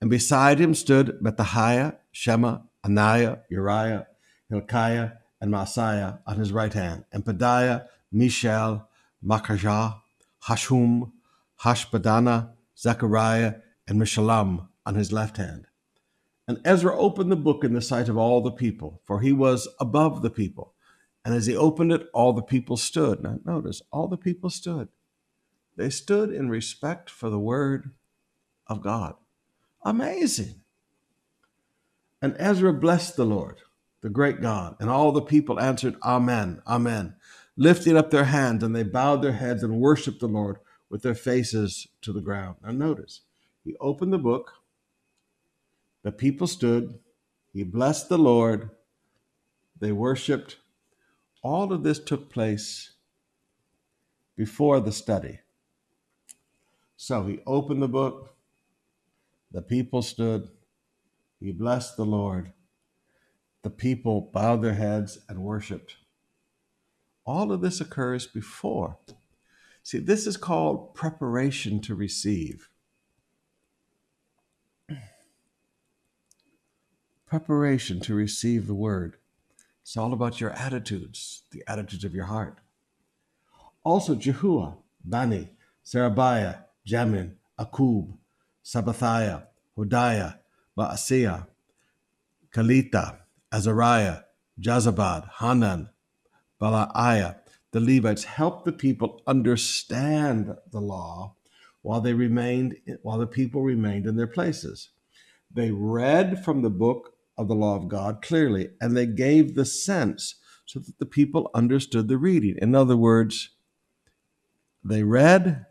And 0.00 0.08
beside 0.08 0.60
him 0.60 0.74
stood 0.74 1.18
Pethahiah, 1.20 1.96
Shema, 2.12 2.58
Ananiah, 2.84 3.38
Uriah, 3.48 4.06
Hilkiah, 4.48 5.12
and 5.40 5.52
Maaseiah 5.52 6.20
on 6.26 6.38
his 6.38 6.52
right 6.52 6.72
hand, 6.72 7.04
and 7.12 7.24
Pedaiah, 7.24 7.86
Mishael, 8.12 8.88
Malchijah, 9.24 10.00
Hashum, 10.46 11.10
Hashbaddanah, 11.64 12.50
Zechariah, 12.78 13.54
and 13.88 14.00
Meshullam 14.00 14.68
on 14.84 14.94
his 14.94 15.12
left 15.12 15.38
hand. 15.38 15.66
And 16.46 16.60
Ezra 16.64 16.96
opened 16.96 17.32
the 17.32 17.36
book 17.36 17.64
in 17.64 17.72
the 17.72 17.80
sight 17.80 18.08
of 18.10 18.18
all 18.18 18.42
the 18.42 18.50
people, 18.50 19.00
for 19.04 19.20
he 19.20 19.32
was 19.32 19.66
above 19.80 20.20
the 20.20 20.30
people. 20.30 20.74
And 21.24 21.34
as 21.34 21.46
he 21.46 21.56
opened 21.56 21.90
it, 21.90 22.06
all 22.12 22.34
the 22.34 22.42
people 22.42 22.76
stood. 22.76 23.22
Now, 23.22 23.38
notice, 23.46 23.80
all 23.90 24.08
the 24.08 24.18
people 24.18 24.50
stood. 24.50 24.88
They 25.76 25.88
stood 25.88 26.30
in 26.30 26.50
respect 26.50 27.08
for 27.08 27.30
the 27.30 27.38
word 27.38 27.92
of 28.66 28.82
God. 28.82 29.14
Amazing. 29.82 30.60
And 32.20 32.36
Ezra 32.38 32.74
blessed 32.74 33.16
the 33.16 33.24
Lord, 33.24 33.56
the 34.02 34.10
great 34.10 34.42
God, 34.42 34.76
and 34.80 34.90
all 34.90 35.12
the 35.12 35.22
people 35.22 35.58
answered, 35.58 35.96
Amen, 36.02 36.62
Amen, 36.66 37.16
lifting 37.56 37.96
up 37.96 38.10
their 38.10 38.24
hands, 38.24 38.62
and 38.62 38.76
they 38.76 38.82
bowed 38.82 39.22
their 39.22 39.32
heads 39.32 39.62
and 39.62 39.80
worshiped 39.80 40.20
the 40.20 40.28
Lord 40.28 40.58
with 40.94 41.02
their 41.02 41.12
faces 41.12 41.88
to 42.00 42.12
the 42.12 42.20
ground. 42.20 42.54
Now, 42.62 42.70
notice, 42.70 43.22
he 43.64 43.74
opened 43.80 44.12
the 44.12 44.16
book, 44.16 44.52
the 46.04 46.12
people 46.12 46.46
stood, 46.46 47.00
he 47.52 47.64
blessed 47.64 48.08
the 48.08 48.16
Lord, 48.16 48.70
they 49.80 49.90
worshiped. 49.90 50.58
All 51.42 51.72
of 51.72 51.82
this 51.82 51.98
took 51.98 52.30
place 52.30 52.92
before 54.36 54.78
the 54.78 54.92
study. 54.92 55.40
So 56.96 57.24
he 57.24 57.40
opened 57.44 57.82
the 57.82 57.88
book, 57.88 58.36
the 59.50 59.62
people 59.62 60.00
stood, 60.00 60.48
he 61.40 61.50
blessed 61.50 61.96
the 61.96 62.06
Lord, 62.06 62.52
the 63.62 63.70
people 63.70 64.30
bowed 64.32 64.62
their 64.62 64.74
heads 64.74 65.18
and 65.28 65.40
worshiped. 65.40 65.96
All 67.26 67.50
of 67.50 67.62
this 67.62 67.80
occurs 67.80 68.28
before. 68.28 68.98
See, 69.84 69.98
this 69.98 70.26
is 70.26 70.36
called 70.36 70.94
preparation 70.94 71.80
to 71.82 71.94
receive. 71.94 72.68
preparation 77.26 77.98
to 77.98 78.14
receive 78.14 78.68
the 78.68 78.74
word. 78.74 79.16
It's 79.82 79.96
all 79.96 80.12
about 80.12 80.40
your 80.40 80.50
attitudes, 80.50 81.42
the 81.50 81.64
attitudes 81.66 82.04
of 82.04 82.14
your 82.14 82.26
heart. 82.26 82.58
Also, 83.82 84.14
Jehuah, 84.14 84.76
Bani, 85.04 85.48
Sherebiah, 85.84 86.58
Jamin, 86.86 87.32
Akkub, 87.58 88.16
Shabbethai, 88.64 89.42
Hodiah, 89.76 90.38
Maaseiah, 90.78 91.48
Kelita, 92.54 93.18
Azariah, 93.52 94.20
Jozabad, 94.60 95.28
Hanan, 95.40 95.88
Pelaiah, 96.60 97.34
the 97.74 97.80
Levites 97.80 98.22
helped 98.22 98.64
the 98.64 98.72
people 98.72 99.20
understand 99.26 100.54
the 100.70 100.80
law 100.80 101.34
while 101.82 102.00
they 102.00 102.14
remained 102.14 102.76
while 103.02 103.18
the 103.18 103.26
people 103.26 103.62
remained 103.62 104.06
in 104.06 104.14
their 104.14 104.28
places. 104.28 104.90
They 105.52 105.72
read 105.72 106.44
from 106.44 106.62
the 106.62 106.70
book 106.70 107.14
of 107.36 107.48
the 107.48 107.56
law 107.56 107.74
of 107.74 107.88
God 107.88 108.22
clearly, 108.22 108.68
and 108.80 108.96
they 108.96 109.06
gave 109.06 109.56
the 109.56 109.64
sense 109.64 110.36
so 110.66 110.78
that 110.78 111.00
the 111.00 111.04
people 111.04 111.50
understood 111.52 112.06
the 112.06 112.16
reading. 112.16 112.54
In 112.62 112.76
other 112.76 112.96
words, 112.96 113.50
they 114.84 115.02
read 115.02 115.66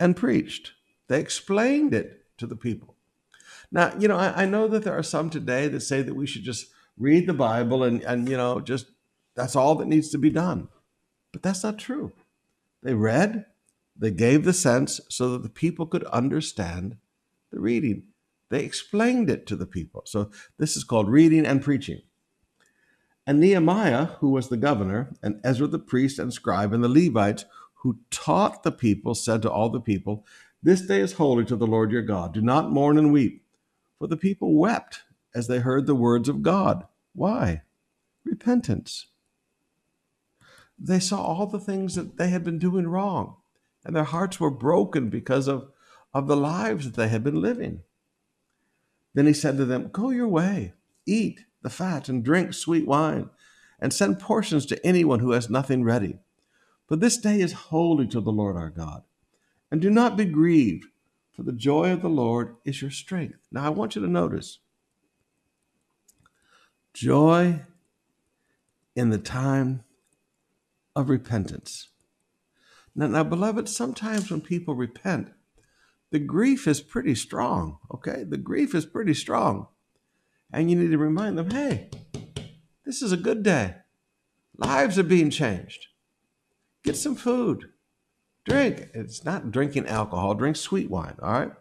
and 0.00 0.16
preached, 0.16 0.72
they 1.06 1.20
explained 1.20 1.94
it 1.94 2.24
to 2.38 2.46
the 2.48 2.56
people. 2.56 2.96
Now, 3.70 3.92
you 4.00 4.08
know, 4.08 4.16
I, 4.16 4.42
I, 4.42 4.46
know 4.46 4.66
that 4.66 4.82
there 4.82 4.98
are 4.98 5.02
some 5.04 5.30
today 5.30 5.68
that 5.68 5.80
say 5.80 6.02
that 6.02 6.16
we 6.16 6.26
should 6.26 6.42
just 6.42 6.66
read 6.98 7.28
the 7.28 7.34
Bible 7.34 7.84
and, 7.84 8.02
and, 8.02 8.28
you 8.28 8.36
know, 8.36 8.58
just 8.58 8.86
that's 9.36 9.54
all 9.54 9.76
that 9.76 9.86
needs 9.86 10.10
to 10.10 10.18
be 10.18 10.30
done. 10.30 10.68
But 11.34 11.42
that's 11.42 11.64
not 11.64 11.80
true. 11.80 12.12
They 12.84 12.94
read, 12.94 13.46
they 13.96 14.12
gave 14.12 14.44
the 14.44 14.52
sense 14.52 15.00
so 15.08 15.32
that 15.32 15.42
the 15.42 15.48
people 15.48 15.84
could 15.84 16.04
understand 16.04 16.96
the 17.50 17.58
reading. 17.58 18.04
They 18.50 18.64
explained 18.64 19.28
it 19.28 19.44
to 19.48 19.56
the 19.56 19.66
people. 19.66 20.02
So 20.06 20.30
this 20.58 20.76
is 20.76 20.84
called 20.84 21.08
reading 21.08 21.44
and 21.44 21.60
preaching. 21.60 22.02
And 23.26 23.40
Nehemiah, 23.40 24.04
who 24.20 24.30
was 24.30 24.48
the 24.48 24.56
governor, 24.56 25.12
and 25.24 25.40
Ezra 25.42 25.66
the 25.66 25.80
priest 25.80 26.20
and 26.20 26.32
scribe, 26.32 26.72
and 26.72 26.84
the 26.84 26.88
Levites, 26.88 27.46
who 27.82 27.98
taught 28.12 28.62
the 28.62 28.70
people, 28.70 29.16
said 29.16 29.42
to 29.42 29.50
all 29.50 29.70
the 29.70 29.80
people, 29.80 30.24
This 30.62 30.82
day 30.82 31.00
is 31.00 31.14
holy 31.14 31.44
to 31.46 31.56
the 31.56 31.66
Lord 31.66 31.90
your 31.90 32.02
God. 32.02 32.32
Do 32.32 32.42
not 32.42 32.70
mourn 32.70 32.96
and 32.96 33.12
weep. 33.12 33.44
For 33.98 34.06
the 34.06 34.16
people 34.16 34.54
wept 34.54 35.02
as 35.34 35.48
they 35.48 35.58
heard 35.58 35.86
the 35.86 35.96
words 35.96 36.28
of 36.28 36.42
God. 36.42 36.86
Why? 37.12 37.62
Repentance. 38.24 39.06
They 40.78 41.00
saw 41.00 41.22
all 41.22 41.46
the 41.46 41.60
things 41.60 41.94
that 41.94 42.16
they 42.16 42.28
had 42.28 42.44
been 42.44 42.58
doing 42.58 42.86
wrong, 42.86 43.36
and 43.84 43.94
their 43.94 44.04
hearts 44.04 44.40
were 44.40 44.50
broken 44.50 45.08
because 45.08 45.48
of, 45.48 45.70
of 46.12 46.26
the 46.26 46.36
lives 46.36 46.84
that 46.84 46.94
they 46.94 47.08
had 47.08 47.24
been 47.24 47.40
living. 47.40 47.82
Then 49.14 49.26
he 49.26 49.32
said 49.32 49.56
to 49.56 49.64
them, 49.64 49.90
Go 49.92 50.10
your 50.10 50.28
way, 50.28 50.74
eat 51.06 51.40
the 51.62 51.70
fat, 51.70 52.08
and 52.08 52.24
drink 52.24 52.52
sweet 52.52 52.86
wine, 52.86 53.30
and 53.80 53.92
send 53.92 54.18
portions 54.18 54.66
to 54.66 54.86
anyone 54.86 55.20
who 55.20 55.32
has 55.32 55.48
nothing 55.48 55.84
ready. 55.84 56.18
For 56.86 56.96
this 56.96 57.16
day 57.16 57.40
is 57.40 57.52
holy 57.52 58.06
to 58.08 58.20
the 58.20 58.32
Lord 58.32 58.56
our 58.56 58.70
God. 58.70 59.02
And 59.70 59.80
do 59.80 59.90
not 59.90 60.16
be 60.16 60.24
grieved, 60.24 60.86
for 61.32 61.42
the 61.42 61.52
joy 61.52 61.92
of 61.92 62.02
the 62.02 62.08
Lord 62.08 62.56
is 62.64 62.82
your 62.82 62.90
strength. 62.90 63.38
Now 63.50 63.64
I 63.64 63.70
want 63.70 63.96
you 63.96 64.02
to 64.02 64.08
notice 64.08 64.58
joy 66.92 67.60
in 68.94 69.10
the 69.10 69.18
time 69.18 69.82
of 70.96 71.08
repentance. 71.08 71.88
Now, 72.94 73.08
now, 73.08 73.24
beloved, 73.24 73.68
sometimes 73.68 74.30
when 74.30 74.40
people 74.40 74.74
repent, 74.74 75.32
the 76.10 76.20
grief 76.20 76.68
is 76.68 76.80
pretty 76.80 77.14
strong, 77.14 77.78
okay? 77.92 78.24
The 78.28 78.36
grief 78.36 78.74
is 78.74 78.86
pretty 78.86 79.14
strong. 79.14 79.66
And 80.52 80.70
you 80.70 80.76
need 80.76 80.92
to 80.92 80.98
remind 80.98 81.36
them 81.36 81.50
hey, 81.50 81.90
this 82.84 83.02
is 83.02 83.10
a 83.10 83.16
good 83.16 83.42
day. 83.42 83.76
Lives 84.56 84.98
are 84.98 85.04
being 85.04 85.30
changed. 85.30 85.88
Get 86.84 86.96
some 86.96 87.16
food. 87.16 87.70
Drink. 88.44 88.90
It's 88.94 89.24
not 89.24 89.50
drinking 89.50 89.88
alcohol, 89.88 90.34
drink 90.34 90.54
sweet 90.56 90.90
wine, 90.90 91.16
all 91.20 91.32
right? 91.32 91.52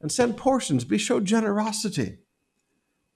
And 0.00 0.10
send 0.10 0.36
portions. 0.36 0.84
Be 0.84 0.96
show 0.96 1.20
generosity. 1.20 2.18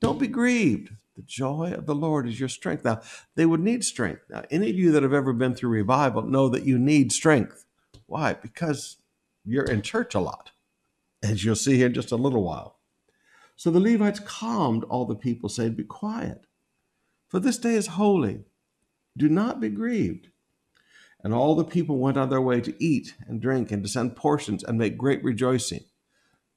Don't 0.00 0.18
be 0.18 0.26
grieved. 0.26 0.90
The 1.16 1.22
joy 1.22 1.74
of 1.76 1.86
the 1.86 1.94
Lord 1.94 2.26
is 2.26 2.40
your 2.40 2.48
strength. 2.48 2.84
Now, 2.84 3.02
they 3.34 3.44
would 3.44 3.60
need 3.60 3.84
strength. 3.84 4.22
Now, 4.30 4.44
any 4.50 4.70
of 4.70 4.76
you 4.76 4.92
that 4.92 5.02
have 5.02 5.12
ever 5.12 5.32
been 5.32 5.54
through 5.54 5.70
revival 5.70 6.22
know 6.22 6.48
that 6.48 6.64
you 6.64 6.78
need 6.78 7.12
strength. 7.12 7.66
Why? 8.06 8.34
Because 8.34 8.96
you're 9.44 9.64
in 9.64 9.82
church 9.82 10.14
a 10.14 10.20
lot, 10.20 10.52
as 11.22 11.44
you'll 11.44 11.56
see 11.56 11.76
here 11.76 11.86
in 11.86 11.94
just 11.94 12.12
a 12.12 12.16
little 12.16 12.42
while. 12.42 12.78
So 13.56 13.70
the 13.70 13.80
Levites 13.80 14.20
calmed 14.20 14.84
all 14.84 15.04
the 15.04 15.14
people, 15.14 15.48
saying, 15.48 15.74
Be 15.74 15.84
quiet, 15.84 16.46
for 17.28 17.40
this 17.40 17.58
day 17.58 17.74
is 17.74 17.88
holy. 17.88 18.44
Do 19.16 19.28
not 19.28 19.60
be 19.60 19.68
grieved. 19.68 20.28
And 21.22 21.32
all 21.32 21.54
the 21.54 21.64
people 21.64 21.98
went 21.98 22.16
on 22.16 22.30
their 22.30 22.40
way 22.40 22.60
to 22.60 22.82
eat 22.82 23.14
and 23.28 23.40
drink 23.40 23.70
and 23.70 23.82
to 23.82 23.88
send 23.88 24.16
portions 24.16 24.64
and 24.64 24.78
make 24.78 24.98
great 24.98 25.22
rejoicing. 25.22 25.84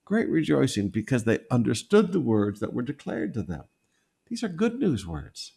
Great 0.06 0.30
rejoicing 0.30 0.90
because 0.90 1.24
they 1.24 1.40
understood 1.52 2.12
the 2.12 2.20
words 2.20 2.60
that 2.60 2.74
were 2.74 2.82
declared 2.82 3.34
to 3.34 3.44
them. 3.44 3.66
These 4.28 4.44
are 4.44 4.50
good 4.50 4.80
news 4.80 5.06
words. 5.06 5.54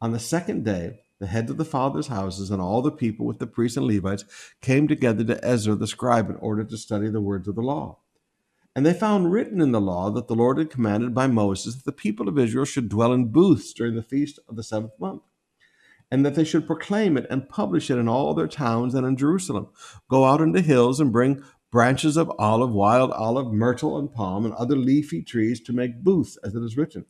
On 0.00 0.12
the 0.12 0.18
second 0.18 0.64
day, 0.64 1.00
the 1.18 1.26
heads 1.26 1.50
of 1.50 1.56
the 1.56 1.64
fathers' 1.64 2.08
houses 2.08 2.50
and 2.50 2.60
all 2.60 2.82
the 2.82 2.90
people 2.90 3.26
with 3.26 3.38
the 3.38 3.46
priests 3.46 3.76
and 3.76 3.86
Levites 3.86 4.24
came 4.60 4.86
together 4.86 5.24
to 5.24 5.44
Ezra 5.44 5.74
the 5.74 5.86
scribe 5.86 6.28
in 6.28 6.36
order 6.36 6.64
to 6.64 6.76
study 6.76 7.08
the 7.08 7.20
words 7.20 7.48
of 7.48 7.54
the 7.54 7.62
law. 7.62 7.98
And 8.74 8.84
they 8.84 8.92
found 8.92 9.32
written 9.32 9.60
in 9.60 9.72
the 9.72 9.80
law 9.80 10.10
that 10.10 10.28
the 10.28 10.34
Lord 10.34 10.58
had 10.58 10.70
commanded 10.70 11.14
by 11.14 11.26
Moses 11.26 11.76
that 11.76 11.84
the 11.84 11.92
people 11.92 12.28
of 12.28 12.38
Israel 12.38 12.66
should 12.66 12.90
dwell 12.90 13.12
in 13.12 13.32
booths 13.32 13.72
during 13.72 13.94
the 13.94 14.02
feast 14.02 14.38
of 14.48 14.56
the 14.56 14.62
seventh 14.62 14.92
month 15.00 15.22
and 16.10 16.24
that 16.24 16.34
they 16.34 16.44
should 16.44 16.66
proclaim 16.66 17.16
it 17.16 17.26
and 17.30 17.48
publish 17.48 17.90
it 17.90 17.98
in 17.98 18.08
all 18.08 18.34
their 18.34 18.46
towns 18.46 18.94
and 18.94 19.06
in 19.06 19.16
Jerusalem. 19.16 19.68
Go 20.08 20.24
out 20.24 20.40
into 20.40 20.60
hills 20.60 21.00
and 21.00 21.12
bring 21.12 21.42
branches 21.70 22.16
of 22.16 22.30
olive, 22.38 22.70
wild 22.70 23.10
olive, 23.12 23.52
myrtle, 23.52 23.98
and 23.98 24.12
palm, 24.12 24.44
and 24.44 24.54
other 24.54 24.76
leafy 24.76 25.22
trees 25.22 25.60
to 25.60 25.72
make 25.72 26.04
booths, 26.04 26.38
as 26.44 26.54
it 26.54 26.62
is 26.62 26.76
written. 26.76 27.06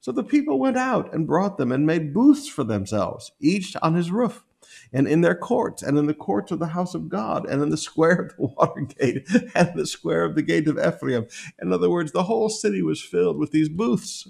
So 0.00 0.12
the 0.12 0.24
people 0.24 0.58
went 0.58 0.76
out 0.76 1.12
and 1.12 1.26
brought 1.26 1.58
them 1.58 1.72
and 1.72 1.86
made 1.86 2.14
booths 2.14 2.48
for 2.48 2.64
themselves, 2.64 3.32
each 3.40 3.76
on 3.82 3.94
his 3.94 4.10
roof, 4.10 4.44
and 4.92 5.08
in 5.08 5.20
their 5.20 5.34
courts, 5.34 5.82
and 5.82 5.98
in 5.98 6.06
the 6.06 6.14
courts 6.14 6.52
of 6.52 6.58
the 6.58 6.68
house 6.68 6.94
of 6.94 7.08
God, 7.08 7.48
and 7.48 7.62
in 7.62 7.70
the 7.70 7.76
square 7.88 8.20
of 8.20 8.36
the 8.36 8.46
water 8.46 8.82
gate, 8.82 9.28
and 9.54 9.72
the 9.74 9.86
square 9.86 10.24
of 10.24 10.34
the 10.34 10.42
gate 10.42 10.68
of 10.68 10.78
Ephraim. 10.78 11.26
In 11.60 11.72
other 11.72 11.90
words, 11.90 12.12
the 12.12 12.24
whole 12.24 12.48
city 12.48 12.82
was 12.82 13.02
filled 13.02 13.38
with 13.38 13.50
these 13.50 13.68
booths. 13.68 14.28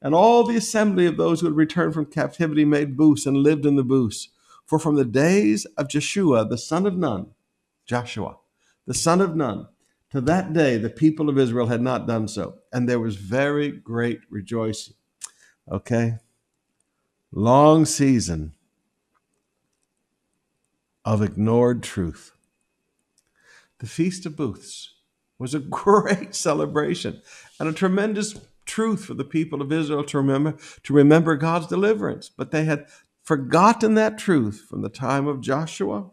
And 0.00 0.14
all 0.14 0.42
the 0.44 0.56
assembly 0.56 1.06
of 1.06 1.16
those 1.16 1.40
who 1.40 1.46
had 1.46 1.56
returned 1.56 1.94
from 1.94 2.06
captivity 2.06 2.64
made 2.64 2.96
booths 2.96 3.24
and 3.24 3.36
lived 3.36 3.64
in 3.64 3.76
the 3.76 3.84
booths. 3.84 4.28
For 4.66 4.78
from 4.78 4.96
the 4.96 5.04
days 5.04 5.64
of 5.76 5.88
Joshua, 5.88 6.44
the 6.44 6.58
son 6.58 6.86
of 6.86 6.96
Nun, 6.96 7.26
Joshua, 7.86 8.38
the 8.86 8.94
son 8.94 9.20
of 9.20 9.36
Nun, 9.36 9.68
to 10.12 10.20
that 10.20 10.52
day 10.52 10.76
the 10.76 10.90
people 10.90 11.30
of 11.30 11.38
Israel 11.38 11.66
had 11.66 11.80
not 11.80 12.06
done 12.06 12.28
so. 12.28 12.58
And 12.70 12.86
there 12.86 13.00
was 13.00 13.16
very 13.16 13.70
great 13.70 14.20
rejoicing. 14.28 14.94
Okay? 15.70 16.18
Long 17.32 17.86
season 17.86 18.52
of 21.02 21.22
ignored 21.22 21.82
truth. 21.82 22.32
The 23.78 23.86
Feast 23.86 24.26
of 24.26 24.36
Booths 24.36 24.94
was 25.38 25.54
a 25.54 25.58
great 25.82 26.34
celebration 26.34 27.22
and 27.58 27.68
a 27.68 27.72
tremendous 27.72 28.38
truth 28.66 29.06
for 29.06 29.14
the 29.14 29.24
people 29.24 29.62
of 29.62 29.72
Israel 29.72 30.04
to 30.04 30.18
remember 30.18 30.56
to 30.82 30.92
remember 30.92 31.36
God's 31.36 31.66
deliverance, 31.66 32.28
but 32.28 32.50
they 32.50 32.64
had 32.64 32.86
forgotten 33.22 33.94
that 33.94 34.18
truth 34.18 34.66
from 34.68 34.82
the 34.82 34.90
time 34.90 35.26
of 35.26 35.40
Joshua 35.40 36.10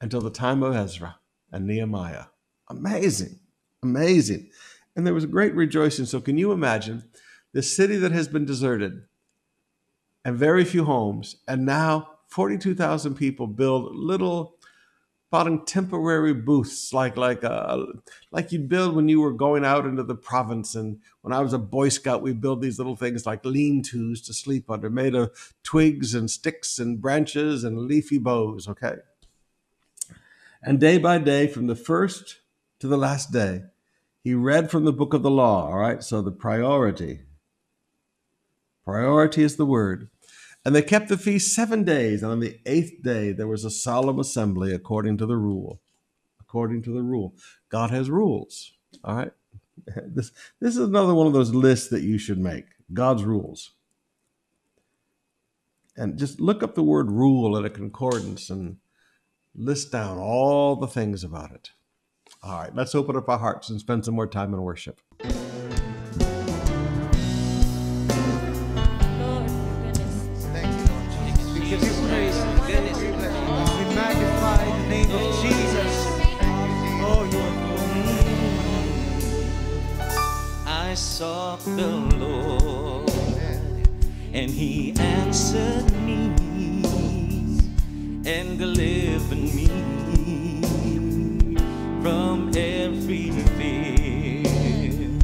until 0.00 0.20
the 0.20 0.30
time 0.30 0.62
of 0.62 0.76
Ezra 0.76 1.16
and 1.54 1.66
Nehemiah. 1.66 2.26
Amazing, 2.68 3.38
amazing. 3.82 4.50
And 4.96 5.06
there 5.06 5.14
was 5.14 5.24
a 5.24 5.28
great 5.28 5.54
rejoicing. 5.54 6.06
So, 6.06 6.20
can 6.20 6.38
you 6.38 6.52
imagine 6.52 7.04
the 7.52 7.62
city 7.62 7.96
that 7.96 8.12
has 8.12 8.28
been 8.28 8.44
deserted 8.44 9.04
and 10.24 10.36
very 10.36 10.64
few 10.64 10.84
homes, 10.84 11.36
and 11.46 11.64
now 11.66 12.10
42,000 12.28 13.14
people 13.14 13.46
build 13.46 13.94
little 13.94 14.56
temporary 15.66 16.32
booths 16.32 16.92
like 16.92 17.16
like 17.16 17.42
uh, 17.42 17.84
like 18.30 18.52
you'd 18.52 18.68
build 18.68 18.94
when 18.94 19.08
you 19.08 19.20
were 19.20 19.32
going 19.32 19.64
out 19.64 19.84
into 19.84 20.04
the 20.04 20.14
province 20.14 20.76
and 20.76 21.00
when 21.22 21.32
i 21.32 21.40
was 21.40 21.52
a 21.52 21.58
boy 21.58 21.88
scout 21.88 22.22
we 22.22 22.32
build 22.32 22.62
these 22.62 22.78
little 22.78 22.94
things 22.94 23.26
like 23.26 23.44
lean-tos 23.44 24.20
to 24.20 24.32
sleep 24.32 24.70
under 24.70 24.88
made 24.88 25.12
of 25.12 25.52
twigs 25.64 26.14
and 26.14 26.30
sticks 26.30 26.78
and 26.78 27.00
branches 27.00 27.64
and 27.64 27.80
leafy 27.80 28.16
boughs 28.16 28.68
okay 28.68 28.94
and 30.64 30.80
day 30.80 30.98
by 30.98 31.18
day 31.18 31.46
from 31.46 31.66
the 31.66 31.76
first 31.76 32.40
to 32.78 32.86
the 32.86 32.96
last 32.96 33.32
day 33.32 33.62
he 34.22 34.34
read 34.34 34.70
from 34.70 34.84
the 34.84 34.92
book 34.92 35.14
of 35.14 35.22
the 35.22 35.30
law 35.30 35.68
all 35.68 35.78
right 35.78 36.02
so 36.02 36.20
the 36.22 36.32
priority 36.32 37.20
priority 38.84 39.42
is 39.42 39.56
the 39.56 39.66
word 39.66 40.08
and 40.64 40.74
they 40.74 40.82
kept 40.82 41.08
the 41.08 41.18
feast 41.18 41.54
seven 41.54 41.84
days, 41.84 42.22
and 42.22 42.32
on 42.32 42.40
the 42.40 42.58
eighth 42.64 43.02
day 43.02 43.32
there 43.32 43.48
was 43.48 43.64
a 43.64 43.70
solemn 43.70 44.18
assembly 44.18 44.72
according 44.72 45.18
to 45.18 45.26
the 45.26 45.36
rule. 45.36 45.80
According 46.40 46.82
to 46.82 46.90
the 46.90 47.02
rule. 47.02 47.34
God 47.68 47.90
has 47.90 48.08
rules. 48.10 48.72
All 49.02 49.16
right. 49.16 49.32
This, 50.06 50.30
this 50.60 50.76
is 50.76 50.88
another 50.88 51.14
one 51.14 51.26
of 51.26 51.32
those 51.32 51.52
lists 51.52 51.88
that 51.88 52.02
you 52.02 52.16
should 52.16 52.38
make 52.38 52.64
God's 52.92 53.24
rules. 53.24 53.72
And 55.96 56.16
just 56.16 56.40
look 56.40 56.62
up 56.62 56.74
the 56.74 56.82
word 56.82 57.10
rule 57.10 57.56
in 57.56 57.64
a 57.64 57.70
concordance 57.70 58.48
and 58.48 58.76
list 59.54 59.92
down 59.92 60.18
all 60.18 60.76
the 60.76 60.86
things 60.86 61.22
about 61.22 61.52
it. 61.52 61.70
All 62.42 62.58
right, 62.58 62.74
let's 62.74 62.94
open 62.94 63.16
up 63.16 63.28
our 63.28 63.38
hearts 63.38 63.70
and 63.70 63.80
spend 63.80 64.04
some 64.04 64.14
more 64.14 64.26
time 64.26 64.52
in 64.52 64.60
worship. 64.60 65.00
I 80.66 80.96
sought 80.96 81.60
the 81.60 81.88
Lord, 82.18 83.10
and 84.32 84.50
He 84.50 84.92
answered 84.96 85.90
me 86.02 86.32
and 88.26 88.58
delivered 88.58 89.38
me 89.54 89.66
from 92.02 92.50
every 92.56 93.30
fear. 93.56 95.18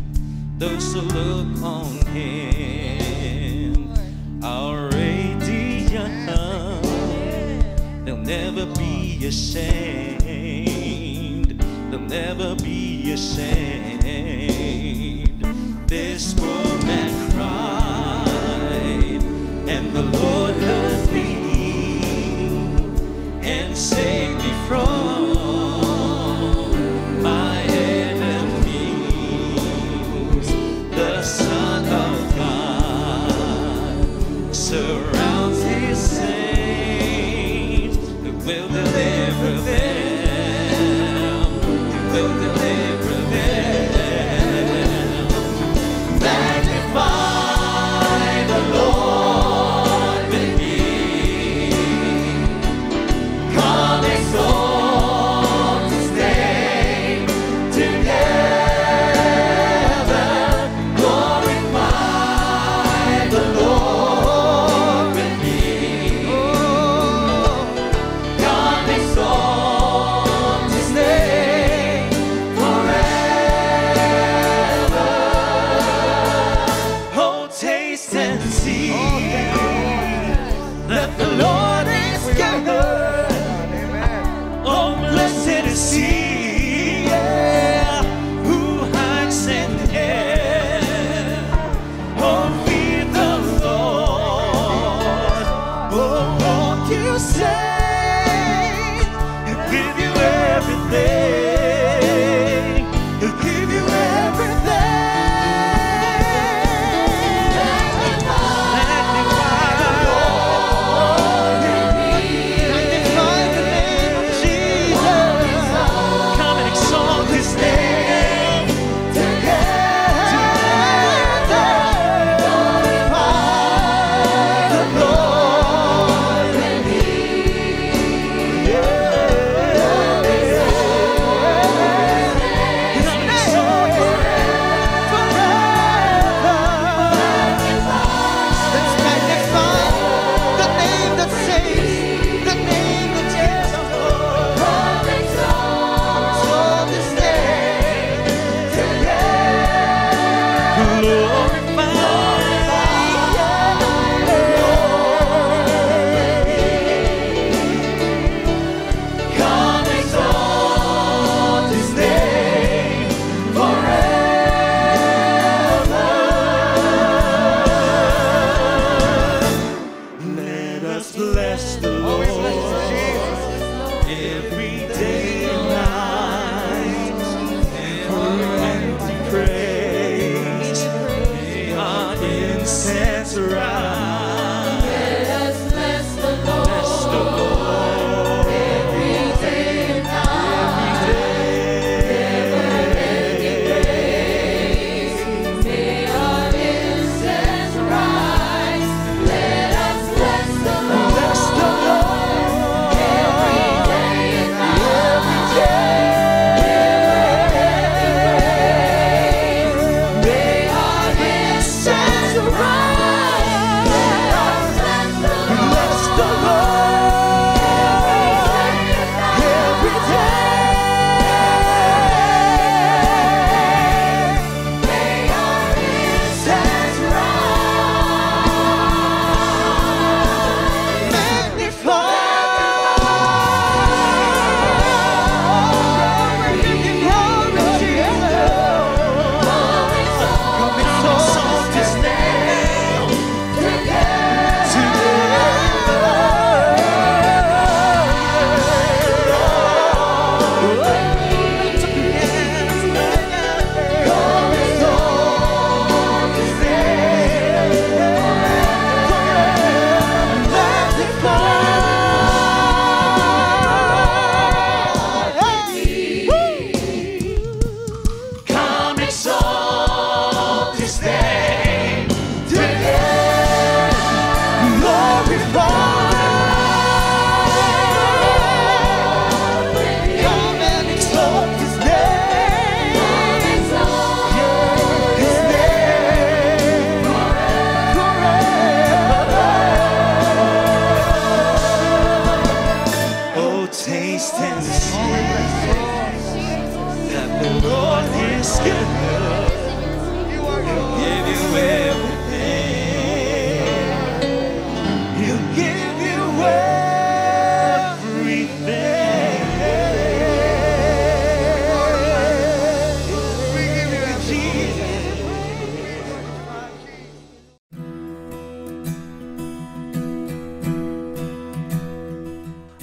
Those 0.59 0.93
who 0.93 1.01
look 1.01 1.63
on 1.63 2.07
Him 2.07 3.93
are 4.43 4.89
radiant; 4.91 6.27
they'll 8.05 8.17
never 8.17 8.67
be 8.75 9.27
ashamed. 9.27 10.31
They'll 11.91 12.01
never 12.01 12.55
be 12.57 13.13
ashamed 13.13 13.81
this 15.91 16.35
woman 16.37 17.31
cried, 17.33 19.21
and 19.69 19.93
the 19.93 20.03
Lord 20.03 20.80
and 23.81 23.89
saved 23.89 24.39
me 24.43 24.53
from 24.69 25.30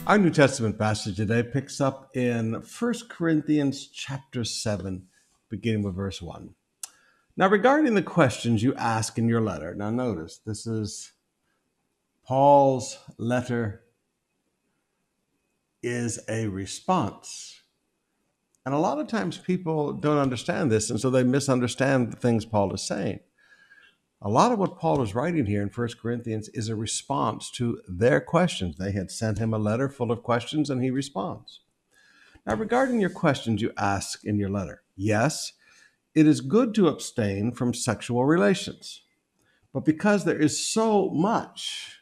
Our 0.08 0.17
New 0.17 0.30
Testament 0.30 0.80
passage 0.80 1.17
today 1.17 1.43
picks 1.43 1.82
up 1.82 2.15
in 2.15 2.54
1 2.54 2.93
Corinthians 3.10 3.88
chapter 3.88 4.46
7, 4.46 5.06
beginning 5.50 5.84
with 5.84 5.96
verse 5.98 6.22
1. 6.22 6.52
Now, 7.36 7.50
regarding 7.50 7.93
the 7.93 8.02
questions 8.02 8.63
you 8.63 8.74
ask 8.76 9.17
in 9.17 9.28
your 9.28 9.41
letter, 9.41 9.76
now 9.76 9.89
notice 9.89 10.38
this 10.38 10.65
is 10.65 11.12
Paul's 12.26 13.00
letter 13.17 13.82
is 15.84 16.22
a 16.30 16.48
response. 16.48 17.63
And 18.65 18.74
a 18.74 18.80
lot 18.80 19.00
of 19.00 19.08
times 19.08 19.38
people 19.38 19.91
don't 19.91 20.20
understand 20.20 20.72
this, 20.72 20.89
and 20.89 21.02
so 21.02 21.10
they 21.10 21.26
misunderstand 21.26 22.13
the 22.13 22.17
things 22.17 22.46
Paul 22.46 22.74
is 22.74 22.82
saying. 22.82 23.20
A 24.19 24.30
lot 24.30 24.51
of 24.51 24.58
what 24.58 24.80
Paul 24.80 25.03
is 25.03 25.13
writing 25.13 25.45
here 25.45 25.62
in 25.62 25.69
1 25.69 25.89
Corinthians 26.01 26.49
is 26.49 26.69
a 26.69 26.75
response 26.75 27.51
to 27.51 27.80
their 27.88 28.19
questions. 28.19 28.75
They 28.77 28.91
had 28.91 29.12
sent 29.12 29.38
him 29.38 29.53
a 29.53 29.60
letter 29.60 29.89
full 29.89 30.12
of 30.12 30.23
questions, 30.23 30.71
and 30.71 30.84
he 30.84 30.89
responds. 30.89 31.62
Now, 32.43 32.56
regarding 32.56 32.99
your 32.99 33.12
questions 33.12 33.62
you 33.62 33.71
ask 33.77 34.25
in 34.25 34.39
your 34.39 34.49
letter, 34.49 34.82
yes, 34.95 35.53
it 36.15 36.25
is 36.25 36.41
good 36.41 36.73
to 36.75 36.88
abstain 36.88 37.51
from 37.51 37.75
sexual 37.75 38.25
relations. 38.25 39.03
But 39.71 39.86
because 39.86 40.25
there 40.25 40.39
is 40.39 40.65
so 40.65 41.10
much 41.12 41.99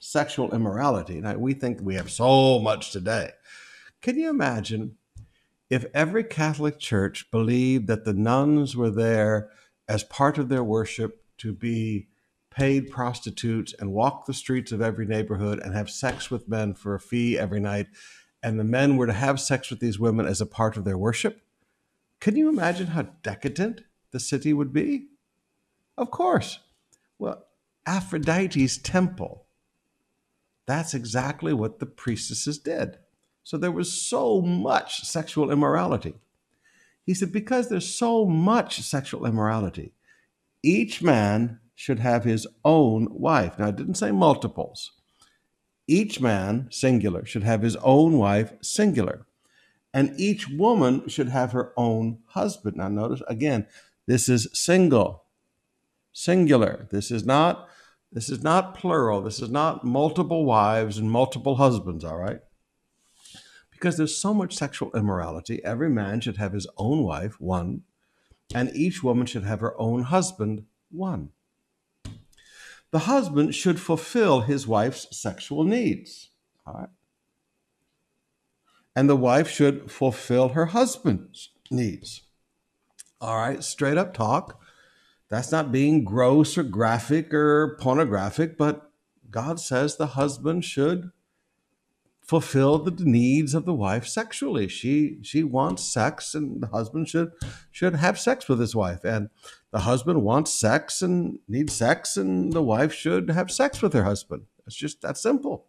sexual 0.00 0.52
immorality, 0.52 1.20
now 1.20 1.36
we 1.36 1.54
think 1.54 1.78
we 1.80 1.94
have 1.94 2.10
so 2.10 2.58
much 2.58 2.90
today, 2.90 3.30
can 4.00 4.18
you 4.18 4.30
imagine 4.30 4.96
if 5.70 5.86
every 5.94 6.24
Catholic 6.24 6.80
church 6.80 7.30
believed 7.30 7.86
that 7.86 8.04
the 8.04 8.12
nuns 8.12 8.74
were 8.74 8.90
there 8.90 9.50
as 9.86 10.02
part 10.02 10.38
of 10.38 10.48
their 10.48 10.64
worship 10.64 11.21
to 11.42 11.52
be 11.52 12.08
paid 12.50 12.90
prostitutes 12.90 13.74
and 13.78 13.92
walk 13.92 14.26
the 14.26 14.34
streets 14.34 14.72
of 14.72 14.82
every 14.82 15.06
neighborhood 15.06 15.58
and 15.58 15.74
have 15.74 15.88
sex 15.88 16.30
with 16.30 16.48
men 16.48 16.74
for 16.74 16.94
a 16.94 17.00
fee 17.00 17.38
every 17.38 17.60
night, 17.60 17.86
and 18.42 18.58
the 18.58 18.64
men 18.64 18.96
were 18.96 19.06
to 19.06 19.12
have 19.12 19.40
sex 19.40 19.70
with 19.70 19.80
these 19.80 19.98
women 19.98 20.26
as 20.26 20.40
a 20.40 20.46
part 20.46 20.76
of 20.76 20.84
their 20.84 20.98
worship? 20.98 21.42
Can 22.20 22.36
you 22.36 22.48
imagine 22.48 22.88
how 22.88 23.02
decadent 23.22 23.82
the 24.10 24.20
city 24.20 24.52
would 24.52 24.72
be? 24.72 25.08
Of 25.96 26.10
course. 26.10 26.58
Well, 27.18 27.46
Aphrodite's 27.86 28.78
temple 28.78 29.46
That's 30.66 30.94
exactly 30.94 31.52
what 31.52 31.78
the 31.78 31.86
priestesses 31.86 32.58
did. 32.58 32.98
So 33.44 33.56
there 33.56 33.72
was 33.72 33.92
so 33.92 34.40
much 34.40 35.02
sexual 35.02 35.50
immorality. 35.50 36.14
He 37.04 37.14
said, 37.14 37.32
because 37.32 37.68
there's 37.68 37.92
so 37.92 38.24
much 38.24 38.80
sexual 38.82 39.26
immorality, 39.26 39.92
each 40.62 41.02
man 41.02 41.60
should 41.74 41.98
have 41.98 42.24
his 42.24 42.46
own 42.64 43.08
wife. 43.10 43.58
Now, 43.58 43.68
I 43.68 43.70
didn't 43.72 43.96
say 43.96 44.12
multiples. 44.12 44.92
Each 45.88 46.20
man, 46.20 46.68
singular, 46.70 47.24
should 47.26 47.42
have 47.42 47.62
his 47.62 47.76
own 47.76 48.18
wife, 48.18 48.52
singular. 48.62 49.26
And 49.92 50.18
each 50.18 50.48
woman 50.48 51.08
should 51.08 51.28
have 51.28 51.52
her 51.52 51.72
own 51.76 52.18
husband. 52.26 52.76
Now, 52.76 52.88
notice 52.88 53.22
again, 53.28 53.66
this 54.06 54.28
is 54.28 54.48
single, 54.52 55.24
singular. 56.12 56.86
This 56.90 57.10
is 57.10 57.24
not. 57.24 57.68
This 58.14 58.28
is 58.28 58.42
not 58.42 58.74
plural. 58.74 59.22
This 59.22 59.40
is 59.40 59.48
not 59.48 59.84
multiple 59.84 60.44
wives 60.44 60.98
and 60.98 61.10
multiple 61.10 61.56
husbands, 61.56 62.04
all 62.04 62.18
right? 62.18 62.40
Because 63.70 63.96
there's 63.96 64.14
so 64.14 64.34
much 64.34 64.54
sexual 64.54 64.92
immorality, 64.94 65.64
every 65.64 65.88
man 65.88 66.20
should 66.20 66.36
have 66.36 66.52
his 66.52 66.66
own 66.76 67.04
wife, 67.04 67.40
one, 67.40 67.84
and 68.54 68.70
each 68.74 69.02
woman 69.02 69.26
should 69.26 69.44
have 69.44 69.60
her 69.60 69.78
own 69.80 70.04
husband, 70.04 70.64
one. 70.90 71.30
The 72.90 73.00
husband 73.00 73.54
should 73.54 73.80
fulfill 73.80 74.42
his 74.42 74.66
wife's 74.66 75.06
sexual 75.16 75.64
needs. 75.64 76.30
All 76.66 76.74
right. 76.74 76.88
And 78.94 79.08
the 79.08 79.16
wife 79.16 79.48
should 79.48 79.90
fulfill 79.90 80.50
her 80.50 80.66
husband's 80.66 81.50
needs. 81.70 82.22
All 83.20 83.36
right, 83.36 83.64
straight 83.64 83.96
up 83.96 84.12
talk. 84.12 84.60
That's 85.30 85.50
not 85.50 85.72
being 85.72 86.04
gross 86.04 86.58
or 86.58 86.62
graphic 86.62 87.32
or 87.32 87.78
pornographic, 87.80 88.58
but 88.58 88.90
God 89.30 89.58
says 89.58 89.96
the 89.96 90.08
husband 90.08 90.64
should 90.64 91.10
fulfill 92.32 92.78
the 92.78 93.04
needs 93.04 93.52
of 93.52 93.66
the 93.66 93.74
wife 93.74 94.06
sexually. 94.06 94.66
She 94.66 95.18
she 95.20 95.42
wants 95.42 95.84
sex, 95.84 96.34
and 96.34 96.62
the 96.62 96.68
husband 96.68 97.06
should 97.06 97.32
should 97.70 97.96
have 97.96 98.18
sex 98.18 98.48
with 98.48 98.58
his 98.58 98.74
wife. 98.74 99.04
And 99.04 99.28
the 99.70 99.80
husband 99.80 100.22
wants 100.22 100.58
sex 100.58 101.02
and 101.02 101.40
needs 101.46 101.74
sex, 101.74 102.16
and 102.16 102.50
the 102.54 102.62
wife 102.62 102.94
should 102.94 103.28
have 103.28 103.50
sex 103.50 103.82
with 103.82 103.92
her 103.92 104.04
husband. 104.04 104.44
It's 104.66 104.76
just 104.76 105.02
that 105.02 105.18
simple. 105.18 105.66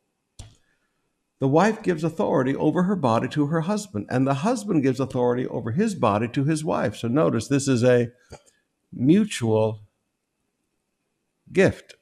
The 1.40 1.50
wife 1.50 1.84
gives 1.84 2.06
authority 2.06 2.56
over 2.56 2.84
her 2.84 2.96
body 2.96 3.28
to 3.28 3.48
her 3.48 3.62
husband, 3.62 4.06
and 4.10 4.26
the 4.26 4.36
husband 4.36 4.84
gives 4.84 5.02
authority 5.02 5.46
over 5.46 5.72
his 5.72 5.96
body 5.96 6.30
to 6.30 6.46
his 6.46 6.64
wife. 6.64 6.96
So 6.96 7.10
notice 7.10 7.50
this 7.50 7.68
is 7.68 7.84
a 7.84 8.14
mutual 8.94 9.82
gift. 11.52 11.96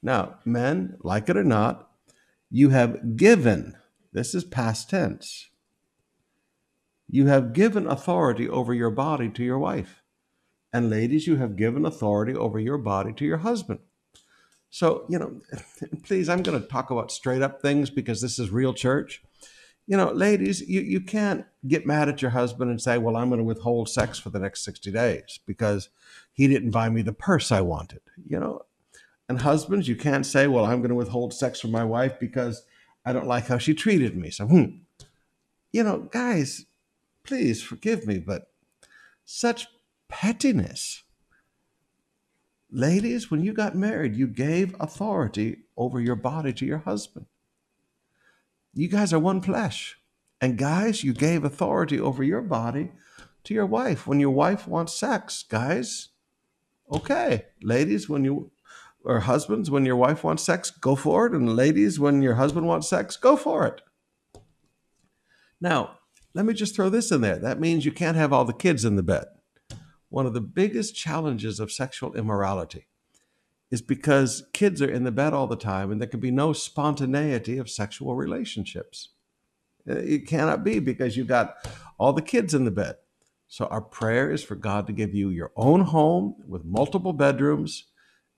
Now, 0.00 0.36
men, 0.44 0.96
like 1.00 1.28
it 1.28 1.36
or 1.36 1.42
not, 1.42 1.91
you 2.54 2.68
have 2.68 3.16
given, 3.16 3.74
this 4.12 4.34
is 4.34 4.44
past 4.44 4.90
tense, 4.90 5.48
you 7.08 7.26
have 7.26 7.54
given 7.54 7.86
authority 7.86 8.46
over 8.46 8.74
your 8.74 8.90
body 8.90 9.30
to 9.30 9.42
your 9.42 9.58
wife. 9.58 10.02
And 10.70 10.90
ladies, 10.90 11.26
you 11.26 11.36
have 11.36 11.56
given 11.56 11.86
authority 11.86 12.34
over 12.34 12.58
your 12.58 12.76
body 12.76 13.14
to 13.14 13.24
your 13.24 13.38
husband. 13.38 13.80
So, 14.68 15.06
you 15.08 15.18
know, 15.18 15.40
please, 16.02 16.28
I'm 16.28 16.42
going 16.42 16.60
to 16.60 16.68
talk 16.68 16.90
about 16.90 17.10
straight 17.10 17.40
up 17.40 17.62
things 17.62 17.88
because 17.88 18.20
this 18.20 18.38
is 18.38 18.50
real 18.50 18.74
church. 18.74 19.22
You 19.86 19.96
know, 19.96 20.12
ladies, 20.12 20.60
you, 20.60 20.82
you 20.82 21.00
can't 21.00 21.46
get 21.66 21.86
mad 21.86 22.10
at 22.10 22.20
your 22.20 22.30
husband 22.32 22.70
and 22.70 22.80
say, 22.80 22.98
well, 22.98 23.16
I'm 23.16 23.28
going 23.28 23.38
to 23.38 23.44
withhold 23.44 23.88
sex 23.88 24.18
for 24.18 24.28
the 24.28 24.38
next 24.38 24.62
60 24.64 24.92
days 24.92 25.40
because 25.46 25.88
he 26.34 26.48
didn't 26.48 26.70
buy 26.70 26.90
me 26.90 27.00
the 27.00 27.14
purse 27.14 27.50
I 27.50 27.62
wanted. 27.62 28.00
You 28.26 28.40
know, 28.40 28.62
and 29.28 29.40
husbands, 29.40 29.88
you 29.88 29.96
can't 29.96 30.26
say, 30.26 30.46
well, 30.46 30.64
I'm 30.64 30.78
going 30.78 30.90
to 30.90 30.94
withhold 30.94 31.32
sex 31.32 31.60
from 31.60 31.70
my 31.70 31.84
wife 31.84 32.18
because 32.20 32.64
I 33.04 33.12
don't 33.12 33.26
like 33.26 33.46
how 33.46 33.58
she 33.58 33.74
treated 33.74 34.16
me. 34.16 34.30
So, 34.30 34.46
hmm. 34.46 34.64
You 35.72 35.82
know, 35.82 36.00
guys, 36.00 36.66
please 37.24 37.62
forgive 37.62 38.06
me, 38.06 38.18
but 38.18 38.52
such 39.24 39.66
pettiness. 40.08 41.02
Ladies, 42.70 43.30
when 43.30 43.42
you 43.42 43.52
got 43.52 43.74
married, 43.74 44.16
you 44.16 44.26
gave 44.26 44.76
authority 44.80 45.64
over 45.76 46.00
your 46.00 46.16
body 46.16 46.52
to 46.54 46.66
your 46.66 46.78
husband. 46.78 47.26
You 48.74 48.88
guys 48.88 49.12
are 49.12 49.18
one 49.18 49.40
flesh. 49.40 49.98
And 50.40 50.58
guys, 50.58 51.04
you 51.04 51.12
gave 51.12 51.44
authority 51.44 52.00
over 52.00 52.22
your 52.22 52.42
body 52.42 52.92
to 53.44 53.54
your 53.54 53.66
wife. 53.66 54.06
When 54.06 54.20
your 54.20 54.30
wife 54.30 54.66
wants 54.66 54.94
sex, 54.94 55.42
guys, 55.42 56.08
okay. 56.90 57.46
Ladies, 57.62 58.08
when 58.08 58.24
you 58.24 58.51
or 59.04 59.20
husbands, 59.20 59.70
when 59.70 59.84
your 59.84 59.96
wife 59.96 60.22
wants 60.24 60.42
sex, 60.42 60.70
go 60.70 60.94
for 60.96 61.26
it. 61.26 61.32
And 61.32 61.56
ladies, 61.56 61.98
when 61.98 62.22
your 62.22 62.34
husband 62.34 62.66
wants 62.66 62.88
sex, 62.88 63.16
go 63.16 63.36
for 63.36 63.66
it. 63.66 63.80
Now, 65.60 65.98
let 66.34 66.44
me 66.46 66.54
just 66.54 66.74
throw 66.74 66.88
this 66.88 67.12
in 67.12 67.20
there. 67.20 67.38
That 67.38 67.60
means 67.60 67.84
you 67.84 67.92
can't 67.92 68.16
have 68.16 68.32
all 68.32 68.44
the 68.44 68.52
kids 68.52 68.84
in 68.84 68.96
the 68.96 69.02
bed. 69.02 69.26
One 70.08 70.26
of 70.26 70.34
the 70.34 70.40
biggest 70.40 70.94
challenges 70.94 71.60
of 71.60 71.72
sexual 71.72 72.14
immorality 72.14 72.86
is 73.70 73.80
because 73.80 74.44
kids 74.52 74.82
are 74.82 74.90
in 74.90 75.04
the 75.04 75.10
bed 75.10 75.32
all 75.32 75.46
the 75.46 75.56
time 75.56 75.90
and 75.90 76.00
there 76.00 76.08
can 76.08 76.20
be 76.20 76.30
no 76.30 76.52
spontaneity 76.52 77.58
of 77.58 77.70
sexual 77.70 78.14
relationships. 78.14 79.10
Uh, 79.88 79.94
it 79.94 80.26
cannot 80.26 80.62
be 80.62 80.78
because 80.78 81.16
you've 81.16 81.26
got 81.26 81.56
all 81.98 82.12
the 82.12 82.22
kids 82.22 82.54
in 82.54 82.64
the 82.64 82.70
bed. 82.70 82.96
So, 83.48 83.66
our 83.66 83.80
prayer 83.80 84.30
is 84.30 84.42
for 84.42 84.54
God 84.54 84.86
to 84.86 84.92
give 84.92 85.14
you 85.14 85.28
your 85.28 85.52
own 85.56 85.82
home 85.82 86.36
with 86.46 86.64
multiple 86.64 87.12
bedrooms 87.12 87.84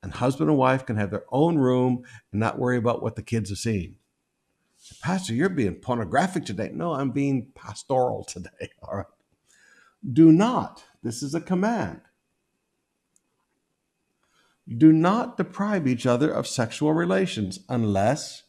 and 0.04 0.12
husband 0.12 0.50
and 0.50 0.58
wife 0.58 0.84
can 0.84 0.96
have 0.96 1.10
their 1.10 1.24
own 1.32 1.56
room 1.56 2.04
and 2.30 2.38
not 2.38 2.58
worry 2.58 2.76
about 2.76 3.02
what 3.02 3.16
the 3.16 3.22
kids 3.22 3.50
are 3.50 3.56
seeing. 3.56 3.96
Pastor, 5.00 5.32
you're 5.32 5.48
being 5.48 5.76
pornographic 5.76 6.44
today. 6.44 6.70
No, 6.72 6.92
I'm 6.92 7.10
being 7.10 7.48
pastoral 7.54 8.22
today. 8.28 8.70
All 8.82 8.98
right. 8.98 9.06
Do 10.12 10.30
not, 10.30 10.84
this 11.02 11.22
is 11.22 11.34
a 11.34 11.40
command. 11.40 12.02
Do 14.68 14.92
not 14.92 15.38
deprive 15.38 15.86
each 15.86 16.06
other 16.06 16.30
of 16.30 16.46
sexual 16.46 16.92
relations 16.92 17.60
unless 17.68 18.42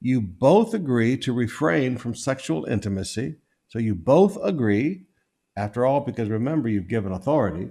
you 0.00 0.22
both 0.22 0.72
agree 0.72 1.18
to 1.18 1.32
refrain 1.34 1.98
from 1.98 2.14
sexual 2.14 2.64
intimacy. 2.64 3.36
So 3.68 3.78
you 3.78 3.94
both 3.94 4.38
agree, 4.42 5.04
after 5.56 5.84
all, 5.84 6.00
because 6.00 6.30
remember, 6.30 6.70
you've 6.70 6.88
given 6.88 7.12
authority 7.12 7.70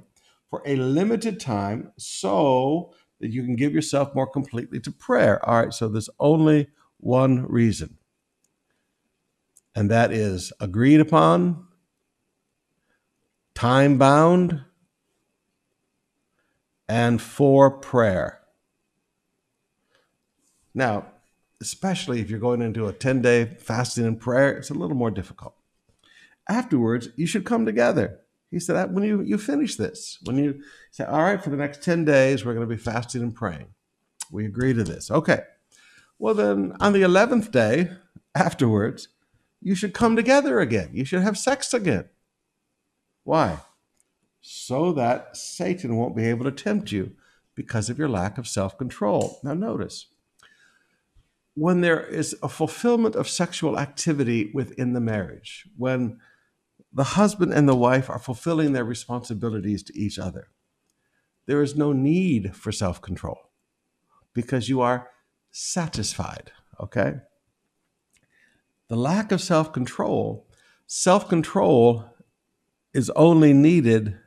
for 0.51 0.61
a 0.65 0.75
limited 0.75 1.39
time 1.39 1.91
so 1.97 2.93
that 3.21 3.31
you 3.31 3.43
can 3.43 3.55
give 3.55 3.73
yourself 3.73 4.13
more 4.13 4.27
completely 4.27 4.79
to 4.81 4.91
prayer. 4.91 5.43
All 5.47 5.61
right, 5.61 5.73
so 5.73 5.87
there's 5.87 6.09
only 6.19 6.67
one 6.97 7.45
reason, 7.47 7.97
and 9.75 9.89
that 9.89 10.11
is 10.11 10.51
agreed 10.59 10.99
upon, 10.99 11.65
time 13.55 13.97
bound, 13.97 14.63
and 16.89 17.21
for 17.21 17.71
prayer. 17.71 18.41
Now, 20.73 21.05
especially 21.61 22.19
if 22.19 22.29
you're 22.29 22.39
going 22.39 22.61
into 22.61 22.87
a 22.87 22.93
10 22.93 23.21
day 23.21 23.45
fasting 23.45 24.05
and 24.05 24.19
prayer, 24.19 24.51
it's 24.51 24.69
a 24.69 24.73
little 24.75 24.97
more 24.97 25.11
difficult. 25.11 25.55
Afterwards, 26.49 27.09
you 27.15 27.27
should 27.27 27.45
come 27.45 27.65
together. 27.65 28.19
He 28.51 28.59
said, 28.59 28.93
when 28.93 29.05
you, 29.05 29.21
you 29.21 29.37
finish 29.37 29.77
this, 29.77 30.19
when 30.25 30.37
you 30.37 30.61
say, 30.91 31.05
all 31.05 31.23
right, 31.23 31.41
for 31.41 31.49
the 31.49 31.57
next 31.57 31.81
10 31.81 32.03
days, 32.03 32.43
we're 32.43 32.53
going 32.53 32.67
to 32.67 32.75
be 32.75 32.81
fasting 32.81 33.21
and 33.21 33.33
praying. 33.33 33.67
We 34.29 34.45
agree 34.45 34.73
to 34.73 34.83
this. 34.83 35.09
Okay. 35.09 35.39
Well, 36.19 36.33
then 36.33 36.75
on 36.81 36.91
the 36.91 37.01
11th 37.01 37.51
day 37.51 37.91
afterwards, 38.35 39.07
you 39.61 39.73
should 39.73 39.93
come 39.93 40.15
together 40.15 40.59
again. 40.59 40.89
You 40.91 41.05
should 41.05 41.21
have 41.21 41.37
sex 41.37 41.73
again. 41.73 42.09
Why? 43.23 43.59
So 44.41 44.91
that 44.93 45.37
Satan 45.37 45.95
won't 45.95 46.15
be 46.15 46.25
able 46.25 46.43
to 46.45 46.51
tempt 46.51 46.91
you 46.91 47.13
because 47.55 47.89
of 47.89 47.97
your 47.97 48.09
lack 48.09 48.37
of 48.37 48.47
self 48.47 48.77
control. 48.77 49.39
Now, 49.43 49.53
notice 49.53 50.07
when 51.53 51.81
there 51.81 52.01
is 52.01 52.35
a 52.41 52.49
fulfillment 52.49 53.15
of 53.15 53.27
sexual 53.27 53.77
activity 53.77 54.51
within 54.53 54.93
the 54.93 55.01
marriage, 55.01 55.67
when 55.77 56.19
the 56.93 57.03
husband 57.03 57.53
and 57.53 57.67
the 57.67 57.75
wife 57.75 58.09
are 58.09 58.19
fulfilling 58.19 58.73
their 58.73 58.83
responsibilities 58.83 59.83
to 59.83 59.97
each 59.97 60.19
other. 60.19 60.47
There 61.45 61.61
is 61.61 61.75
no 61.75 61.93
need 61.93 62.55
for 62.55 62.71
self 62.71 63.01
control 63.01 63.51
because 64.33 64.69
you 64.69 64.81
are 64.81 65.09
satisfied, 65.51 66.51
okay? 66.79 67.15
The 68.87 68.95
lack 68.95 69.31
of 69.31 69.41
self 69.41 69.71
control, 69.71 70.47
self 70.85 71.29
control 71.29 72.05
is 72.93 73.09
only 73.11 73.53
needed 73.53 74.17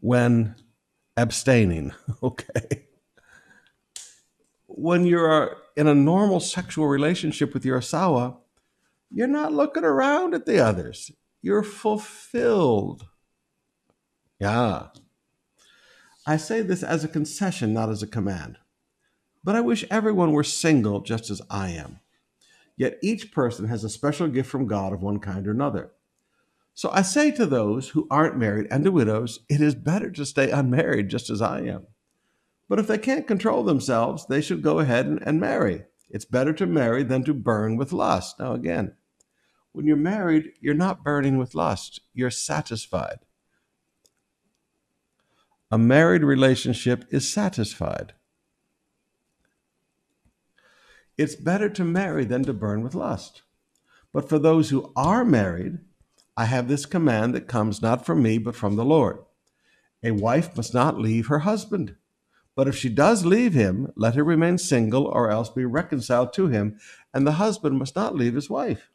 when 0.00 0.56
abstaining, 1.16 1.92
okay? 2.22 2.86
When 4.66 5.06
you're 5.06 5.56
in 5.76 5.86
a 5.86 5.94
normal 5.94 6.40
sexual 6.40 6.86
relationship 6.86 7.54
with 7.54 7.64
your 7.64 7.80
asawa, 7.80 8.36
you're 9.10 9.26
not 9.26 9.52
looking 9.52 9.84
around 9.84 10.34
at 10.34 10.46
the 10.46 10.58
others. 10.58 11.10
You're 11.42 11.62
fulfilled. 11.62 13.06
Yeah. 14.40 14.88
I 16.26 16.36
say 16.36 16.62
this 16.62 16.82
as 16.82 17.04
a 17.04 17.08
concession, 17.08 17.72
not 17.72 17.90
as 17.90 18.02
a 18.02 18.06
command. 18.06 18.58
But 19.42 19.56
I 19.56 19.60
wish 19.60 19.84
everyone 19.90 20.32
were 20.32 20.44
single 20.44 21.00
just 21.00 21.30
as 21.30 21.42
I 21.50 21.70
am. 21.70 22.00
Yet 22.76 22.98
each 23.02 23.32
person 23.32 23.68
has 23.68 23.84
a 23.84 23.90
special 23.90 24.26
gift 24.28 24.50
from 24.50 24.66
God 24.66 24.92
of 24.92 25.02
one 25.02 25.20
kind 25.20 25.46
or 25.46 25.50
another. 25.50 25.92
So 26.72 26.90
I 26.90 27.02
say 27.02 27.30
to 27.32 27.46
those 27.46 27.90
who 27.90 28.08
aren't 28.10 28.36
married 28.36 28.66
and 28.70 28.82
to 28.84 28.90
widows, 28.90 29.40
it 29.48 29.60
is 29.60 29.76
better 29.76 30.10
to 30.10 30.26
stay 30.26 30.50
unmarried 30.50 31.08
just 31.08 31.30
as 31.30 31.40
I 31.40 31.60
am. 31.60 31.86
But 32.68 32.78
if 32.80 32.88
they 32.88 32.98
can't 32.98 33.28
control 33.28 33.62
themselves, 33.62 34.26
they 34.26 34.40
should 34.40 34.62
go 34.62 34.80
ahead 34.80 35.06
and, 35.06 35.22
and 35.24 35.38
marry. 35.38 35.84
It's 36.14 36.24
better 36.24 36.52
to 36.52 36.66
marry 36.66 37.02
than 37.02 37.24
to 37.24 37.34
burn 37.34 37.76
with 37.76 37.92
lust. 37.92 38.38
Now, 38.38 38.52
again, 38.52 38.94
when 39.72 39.84
you're 39.84 39.96
married, 39.96 40.52
you're 40.60 40.72
not 40.72 41.02
burning 41.02 41.38
with 41.38 41.56
lust, 41.56 42.02
you're 42.12 42.30
satisfied. 42.30 43.18
A 45.72 45.76
married 45.76 46.22
relationship 46.22 47.04
is 47.10 47.32
satisfied. 47.32 48.12
It's 51.18 51.34
better 51.34 51.68
to 51.70 51.84
marry 51.84 52.24
than 52.24 52.44
to 52.44 52.52
burn 52.52 52.84
with 52.84 52.94
lust. 52.94 53.42
But 54.12 54.28
for 54.28 54.38
those 54.38 54.70
who 54.70 54.92
are 54.94 55.24
married, 55.24 55.78
I 56.36 56.44
have 56.44 56.68
this 56.68 56.86
command 56.86 57.34
that 57.34 57.48
comes 57.48 57.82
not 57.82 58.06
from 58.06 58.22
me, 58.22 58.38
but 58.38 58.54
from 58.54 58.76
the 58.76 58.84
Lord. 58.84 59.18
A 60.04 60.12
wife 60.12 60.56
must 60.56 60.74
not 60.74 60.96
leave 60.96 61.26
her 61.26 61.40
husband. 61.40 61.96
But 62.56 62.68
if 62.68 62.76
she 62.76 62.88
does 62.88 63.24
leave 63.24 63.54
him, 63.54 63.92
let 63.96 64.14
her 64.14 64.24
remain 64.24 64.58
single 64.58 65.06
or 65.06 65.30
else 65.30 65.48
be 65.48 65.64
reconciled 65.64 66.32
to 66.34 66.48
him, 66.48 66.78
and 67.12 67.26
the 67.26 67.32
husband 67.32 67.78
must 67.78 67.96
not 67.96 68.14
leave 68.14 68.34
his 68.34 68.48
wife. 68.48 68.90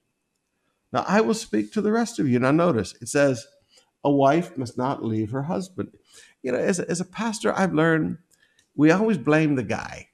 Now 0.94 1.06
I 1.08 1.22
will 1.22 1.34
speak 1.34 1.74
to 1.74 1.82
the 1.82 1.92
rest 1.92 2.20
of 2.20 2.28
you. 2.28 2.40
Now 2.40 2.52
notice 2.52 2.96
it 3.02 3.10
says, 3.10 3.48
a 4.04 4.12
wife 4.12 4.58
must 4.58 4.78
not 4.78 5.04
leave 5.04 5.32
her 5.32 5.44
husband. 5.44 5.92
You 6.42 6.54
know, 6.54 6.58
as 6.58 6.80
a, 6.80 6.90
as 6.90 7.02
a 7.02 7.06
pastor, 7.06 7.54
I've 7.54 7.74
learned 7.74 8.18
we 8.76 8.92
always 8.92 9.18
blame 9.18 9.56
the 9.56 9.64
guy. 9.64 10.08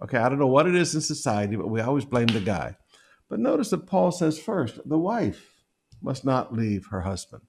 Okay, 0.00 0.18
I 0.18 0.28
don't 0.28 0.38
know 0.38 0.46
what 0.46 0.66
it 0.66 0.74
is 0.74 0.94
in 0.94 1.00
society, 1.00 1.56
but 1.56 1.70
we 1.70 1.80
always 1.80 2.04
blame 2.04 2.28
the 2.28 2.40
guy. 2.40 2.76
But 3.28 3.40
notice 3.40 3.70
that 3.70 3.86
Paul 3.86 4.12
says 4.12 4.38
first, 4.38 4.78
the 4.88 4.98
wife 4.98 5.54
must 6.00 6.24
not 6.24 6.52
leave 6.52 6.86
her 6.90 7.00
husband. 7.00 7.42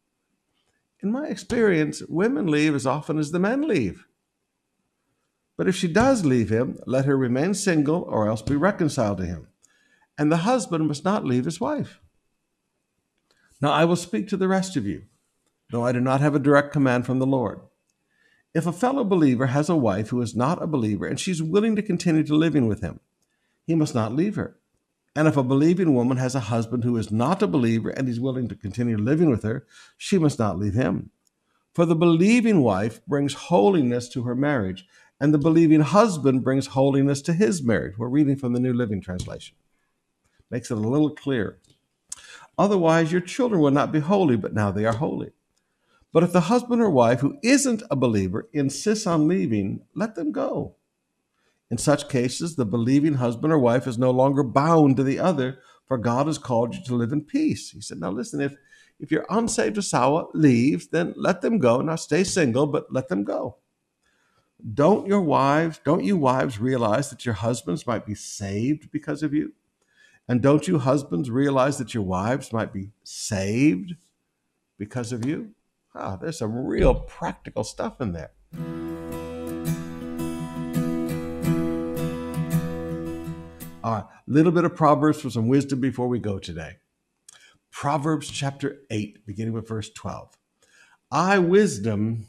In 1.02 1.12
my 1.12 1.28
experience, 1.28 2.02
women 2.08 2.48
leave 2.48 2.74
as 2.74 2.88
often 2.88 3.20
as 3.20 3.32
the 3.32 3.40
men 3.40 3.68
leave. 3.68 4.08
But 5.58 5.68
if 5.68 5.76
she 5.76 5.88
does 5.88 6.26
leave 6.26 6.50
him, 6.50 6.78
let 6.86 7.06
her 7.06 7.18
remain 7.18 7.54
single 7.54 8.02
or 8.10 8.28
else 8.28 8.42
be 8.42 8.56
reconciled 8.56 9.18
to 9.20 9.26
him. 9.26 9.48
And 10.18 10.32
the 10.32 10.38
husband 10.38 10.88
must 10.88 11.06
not 11.06 11.26
leave 11.26 11.46
his 11.46 11.62
wife. 11.62 12.00
Now 13.62 13.72
I 13.72 13.86
will 13.86 13.96
speak 13.96 14.28
to 14.30 14.38
the 14.38 14.48
rest 14.48 14.76
of 14.76 14.86
you, 14.86 15.04
though 15.72 15.86
I 15.86 15.92
do 15.92 16.02
not 16.02 16.22
have 16.22 16.36
a 16.36 16.40
direct 16.40 16.74
command 16.74 17.06
from 17.06 17.20
the 17.20 17.26
Lord. 17.26 17.62
If 18.54 18.66
a 18.66 18.72
fellow 18.72 19.04
believer 19.04 19.48
has 19.48 19.70
a 19.70 19.76
wife 19.76 20.10
who 20.10 20.22
is 20.22 20.36
not 20.36 20.62
a 20.62 20.68
believer 20.68 21.06
and 21.06 21.20
she's 21.20 21.44
willing 21.44 21.76
to 21.76 21.82
continue 21.82 22.24
to 22.24 22.36
living 22.36 22.68
with 22.68 22.82
him, 22.82 23.00
he 23.66 23.76
must 23.76 23.96
not 23.96 24.14
leave 24.14 24.36
her. 24.36 24.58
And 25.16 25.28
if 25.28 25.38
a 25.38 25.44
believing 25.44 25.94
woman 25.94 26.18
has 26.18 26.36
a 26.36 26.42
husband 26.42 26.84
who 26.84 26.98
is 26.98 27.12
not 27.12 27.42
a 27.42 27.48
believer 27.48 27.90
and 27.90 28.08
he's 28.08 28.20
willing 28.20 28.50
to 28.50 28.56
continue 28.56 28.98
living 28.98 29.30
with 29.30 29.44
her, 29.44 29.66
she 29.98 30.18
must 30.18 30.40
not 30.40 30.60
leave 30.60 30.74
him. 30.74 31.12
For 31.74 31.86
the 31.86 31.96
believing 31.96 32.62
wife 32.62 33.06
brings 33.06 33.34
holiness 33.34 34.08
to 34.10 34.24
her 34.24 34.36
marriage, 34.36 34.86
and 35.20 35.34
the 35.34 35.38
believing 35.38 35.82
husband 35.82 36.44
brings 36.44 36.68
holiness 36.68 37.22
to 37.24 37.34
his 37.34 37.64
marriage. 37.64 37.98
We're 37.98 38.10
reading 38.10 38.36
from 38.36 38.54
the 38.54 38.60
New 38.60 38.74
Living 38.74 39.02
Translation. 39.02 39.56
Makes 40.50 40.72
it 40.72 40.78
a 40.78 40.82
little 40.82 41.12
clearer. 41.12 41.60
Otherwise, 42.58 43.12
your 43.12 43.22
children 43.22 43.62
will 43.62 43.72
not 43.72 43.92
be 43.92 44.00
holy, 44.00 44.38
but 44.38 44.54
now 44.54 44.72
they 44.72 44.86
are 44.86 44.94
holy. 44.94 45.32
But 46.14 46.24
if 46.24 46.32
the 46.32 46.42
husband 46.42 46.82
or 46.82 46.90
wife 46.90 47.20
who 47.20 47.38
isn't 47.44 47.84
a 47.92 47.96
believer 47.96 48.48
insists 48.54 49.06
on 49.06 49.28
leaving, 49.28 49.82
let 49.94 50.16
them 50.16 50.32
go. 50.32 50.76
In 51.70 51.78
such 51.78 52.10
cases, 52.10 52.56
the 52.56 52.66
believing 52.66 53.16
husband 53.16 53.52
or 53.52 53.60
wife 53.60 53.88
is 53.88 53.98
no 53.98 54.12
longer 54.12 54.44
bound 54.44 54.98
to 54.98 55.04
the 55.04 55.20
other, 55.20 55.60
for 55.88 55.98
God 55.98 56.28
has 56.28 56.38
called 56.38 56.76
you 56.76 56.84
to 56.86 56.96
live 56.96 57.12
in 57.12 57.22
peace. 57.22 57.72
He 57.72 57.82
said, 57.82 58.00
Now 58.00 58.12
listen, 58.12 58.40
if, 58.40 58.56
if 59.00 59.12
your 59.12 59.26
unsaved 59.30 59.76
Asawa 59.76 60.28
leaves, 60.34 60.88
then 60.88 61.14
let 61.18 61.42
them 61.42 61.58
go. 61.58 61.82
Now 61.82 61.96
stay 61.96 62.24
single, 62.24 62.68
but 62.68 62.94
let 62.94 63.10
them 63.10 63.24
go. 63.24 63.58
Don't 64.74 65.06
your 65.06 65.22
wives, 65.22 65.80
don't 65.84 66.04
you 66.04 66.18
wives 66.18 66.60
realize 66.60 67.12
that 67.12 67.24
your 67.24 67.36
husbands 67.36 67.86
might 67.86 68.04
be 68.04 68.16
saved 68.16 68.92
because 68.92 69.22
of 69.22 69.32
you? 69.32 69.54
And 70.28 70.42
don't 70.42 70.68
you 70.68 70.80
husbands 70.80 71.30
realize 71.30 71.78
that 71.78 71.94
your 71.94 72.02
wives 72.02 72.52
might 72.52 72.74
be 72.74 72.90
saved 73.04 73.94
because 74.80 75.12
of 75.12 75.24
you? 75.24 75.52
Ah, 75.94 76.16
there's 76.16 76.40
some 76.40 76.56
real 76.56 76.96
practical 76.96 77.64
stuff 77.64 78.02
in 78.02 78.14
there. 78.14 78.32
All 83.84 83.92
right, 83.92 84.04
a 84.04 84.08
little 84.26 84.52
bit 84.52 84.66
of 84.66 84.76
Proverbs 84.76 85.22
for 85.22 85.30
some 85.30 85.48
wisdom 85.48 85.80
before 85.80 86.08
we 86.08 86.18
go 86.18 86.40
today. 86.40 86.78
Proverbs 87.70 88.32
chapter 88.32 88.80
8, 88.90 89.28
beginning 89.28 89.54
with 89.54 89.68
verse 89.68 89.92
12. 89.92 90.36
I, 91.12 91.38
wisdom, 91.38 92.26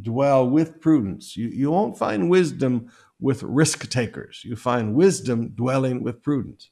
dwell 0.00 0.48
with 0.48 0.80
prudence. 0.80 1.36
You, 1.36 1.48
you 1.48 1.70
won't 1.70 1.98
find 1.98 2.30
wisdom 2.30 2.90
with 3.20 3.42
risk 3.42 3.88
takers. 3.90 4.42
You 4.44 4.56
find 4.56 4.94
wisdom 4.94 5.50
dwelling 5.50 6.02
with 6.02 6.22
prudence, 6.22 6.70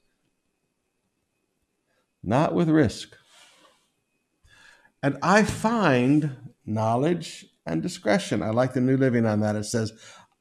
not 2.22 2.54
with 2.54 2.68
risk. 2.68 3.16
And 5.02 5.18
I 5.22 5.44
find 5.44 6.36
knowledge 6.64 7.46
and 7.64 7.82
discretion. 7.82 8.42
I 8.42 8.50
like 8.50 8.74
the 8.74 8.80
New 8.80 8.96
Living 8.96 9.26
on 9.26 9.40
that. 9.40 9.56
It 9.56 9.64
says, 9.64 9.92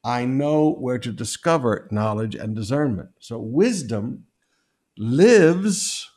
I 0.03 0.25
know 0.25 0.71
where 0.71 0.99
to 0.99 1.11
discover 1.11 1.87
knowledge 1.91 2.35
and 2.35 2.55
discernment. 2.55 3.09
So 3.19 3.39
wisdom 3.39 4.25
lives 4.97 6.09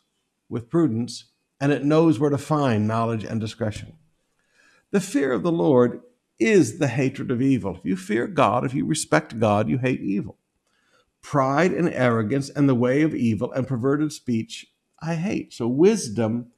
with 0.49 0.69
prudence 0.69 1.31
and 1.61 1.73
it 1.73 1.85
knows 1.85 2.19
where 2.19 2.31
to 2.31 2.39
find 2.39 2.87
knowledge 2.87 3.25
and 3.25 3.41
discretion. 3.41 3.95
The 4.91 5.01
fear 5.01 5.33
of 5.33 5.43
the 5.43 5.53
Lord 5.53 6.01
is 6.39 6.79
the 6.79 6.89
hatred 6.89 7.31
of 7.31 7.43
evil. 7.43 7.77
If 7.77 7.85
you 7.85 7.97
fear 7.97 8.27
God, 8.27 8.65
if 8.65 8.75
you 8.75 8.85
respect 8.85 9.39
God, 9.39 9.69
you 9.69 9.79
hate 9.79 10.01
evil. 10.01 10.39
Pride 11.21 11.73
and 11.73 11.89
arrogance 11.93 12.49
and 12.49 12.69
the 12.69 12.75
way 12.75 13.03
of 13.03 13.15
evil 13.15 13.53
and 13.53 13.67
perverted 13.67 14.13
speech, 14.13 14.67
I 15.03 15.15
hate. 15.15 15.53
So 15.53 15.67
wisdom 15.67 16.53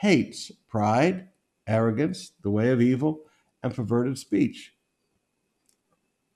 hates 0.00 0.50
pride, 0.68 1.28
arrogance, 1.66 2.32
the 2.42 2.50
way 2.50 2.70
of 2.70 2.80
evil, 2.80 3.20
and 3.62 3.74
perverted 3.74 4.18
speech. 4.18 4.72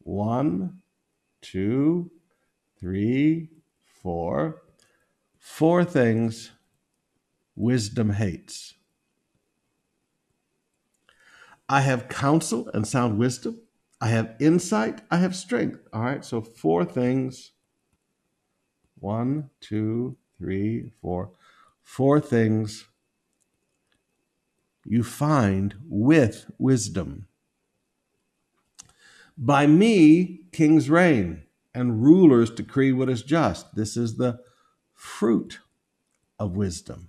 One, 0.00 0.82
two, 1.40 2.10
three, 2.78 3.48
four. 4.02 4.62
Four 5.38 5.84
things 5.84 6.50
wisdom 7.56 8.10
hates. 8.10 8.74
I 11.68 11.80
have 11.80 12.08
counsel 12.08 12.68
and 12.74 12.86
sound 12.86 13.18
wisdom. 13.18 13.60
I 14.00 14.08
have 14.08 14.34
insight. 14.40 15.02
I 15.10 15.18
have 15.18 15.36
strength. 15.36 15.80
All 15.92 16.02
right, 16.02 16.24
so 16.24 16.40
four 16.40 16.84
things. 16.84 17.52
One, 18.98 19.50
two, 19.60 20.16
three, 20.38 20.92
four. 21.00 21.30
Four 21.82 22.20
things 22.20 22.86
you 24.84 25.02
find 25.02 25.74
with 25.88 26.50
wisdom. 26.58 27.28
By 29.38 29.66
me, 29.66 30.40
kings 30.52 30.90
reign 30.90 31.44
and 31.74 32.02
rulers 32.02 32.50
decree 32.50 32.92
what 32.92 33.08
is 33.08 33.22
just. 33.22 33.74
This 33.74 33.96
is 33.96 34.16
the 34.16 34.40
fruit 34.94 35.60
of 36.38 36.56
wisdom. 36.56 37.08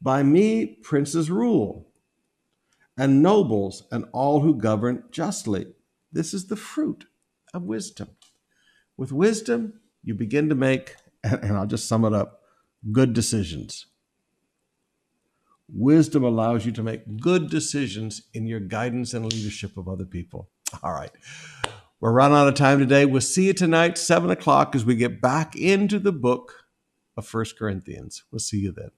By 0.00 0.22
me, 0.22 0.66
princes 0.66 1.30
rule 1.30 1.88
and 2.96 3.22
nobles 3.22 3.84
and 3.90 4.04
all 4.12 4.40
who 4.40 4.54
govern 4.54 5.04
justly. 5.10 5.66
This 6.12 6.32
is 6.32 6.46
the 6.46 6.56
fruit 6.56 7.06
of 7.52 7.62
wisdom. 7.62 8.10
With 8.96 9.12
wisdom, 9.12 9.80
you 10.02 10.14
begin 10.14 10.48
to 10.48 10.54
make, 10.54 10.96
and 11.22 11.56
I'll 11.56 11.66
just 11.66 11.88
sum 11.88 12.04
it 12.04 12.14
up, 12.14 12.40
good 12.92 13.12
decisions. 13.12 13.86
Wisdom 15.68 16.22
allows 16.22 16.64
you 16.64 16.72
to 16.72 16.82
make 16.82 17.20
good 17.20 17.50
decisions 17.50 18.22
in 18.32 18.46
your 18.46 18.60
guidance 18.60 19.12
and 19.14 19.30
leadership 19.30 19.76
of 19.76 19.88
other 19.88 20.04
people. 20.04 20.48
All 20.82 20.92
right. 20.92 21.10
We're 21.98 22.12
running 22.12 22.36
out 22.36 22.48
of 22.48 22.54
time 22.54 22.78
today. 22.78 23.04
We'll 23.04 23.20
see 23.20 23.46
you 23.46 23.52
tonight, 23.52 23.98
7 23.98 24.30
o'clock, 24.30 24.76
as 24.76 24.84
we 24.84 24.94
get 24.94 25.20
back 25.20 25.56
into 25.56 25.98
the 25.98 26.12
book 26.12 26.66
of 27.16 27.26
First 27.26 27.58
Corinthians. 27.58 28.22
We'll 28.30 28.38
see 28.38 28.58
you 28.58 28.72
then. 28.72 28.90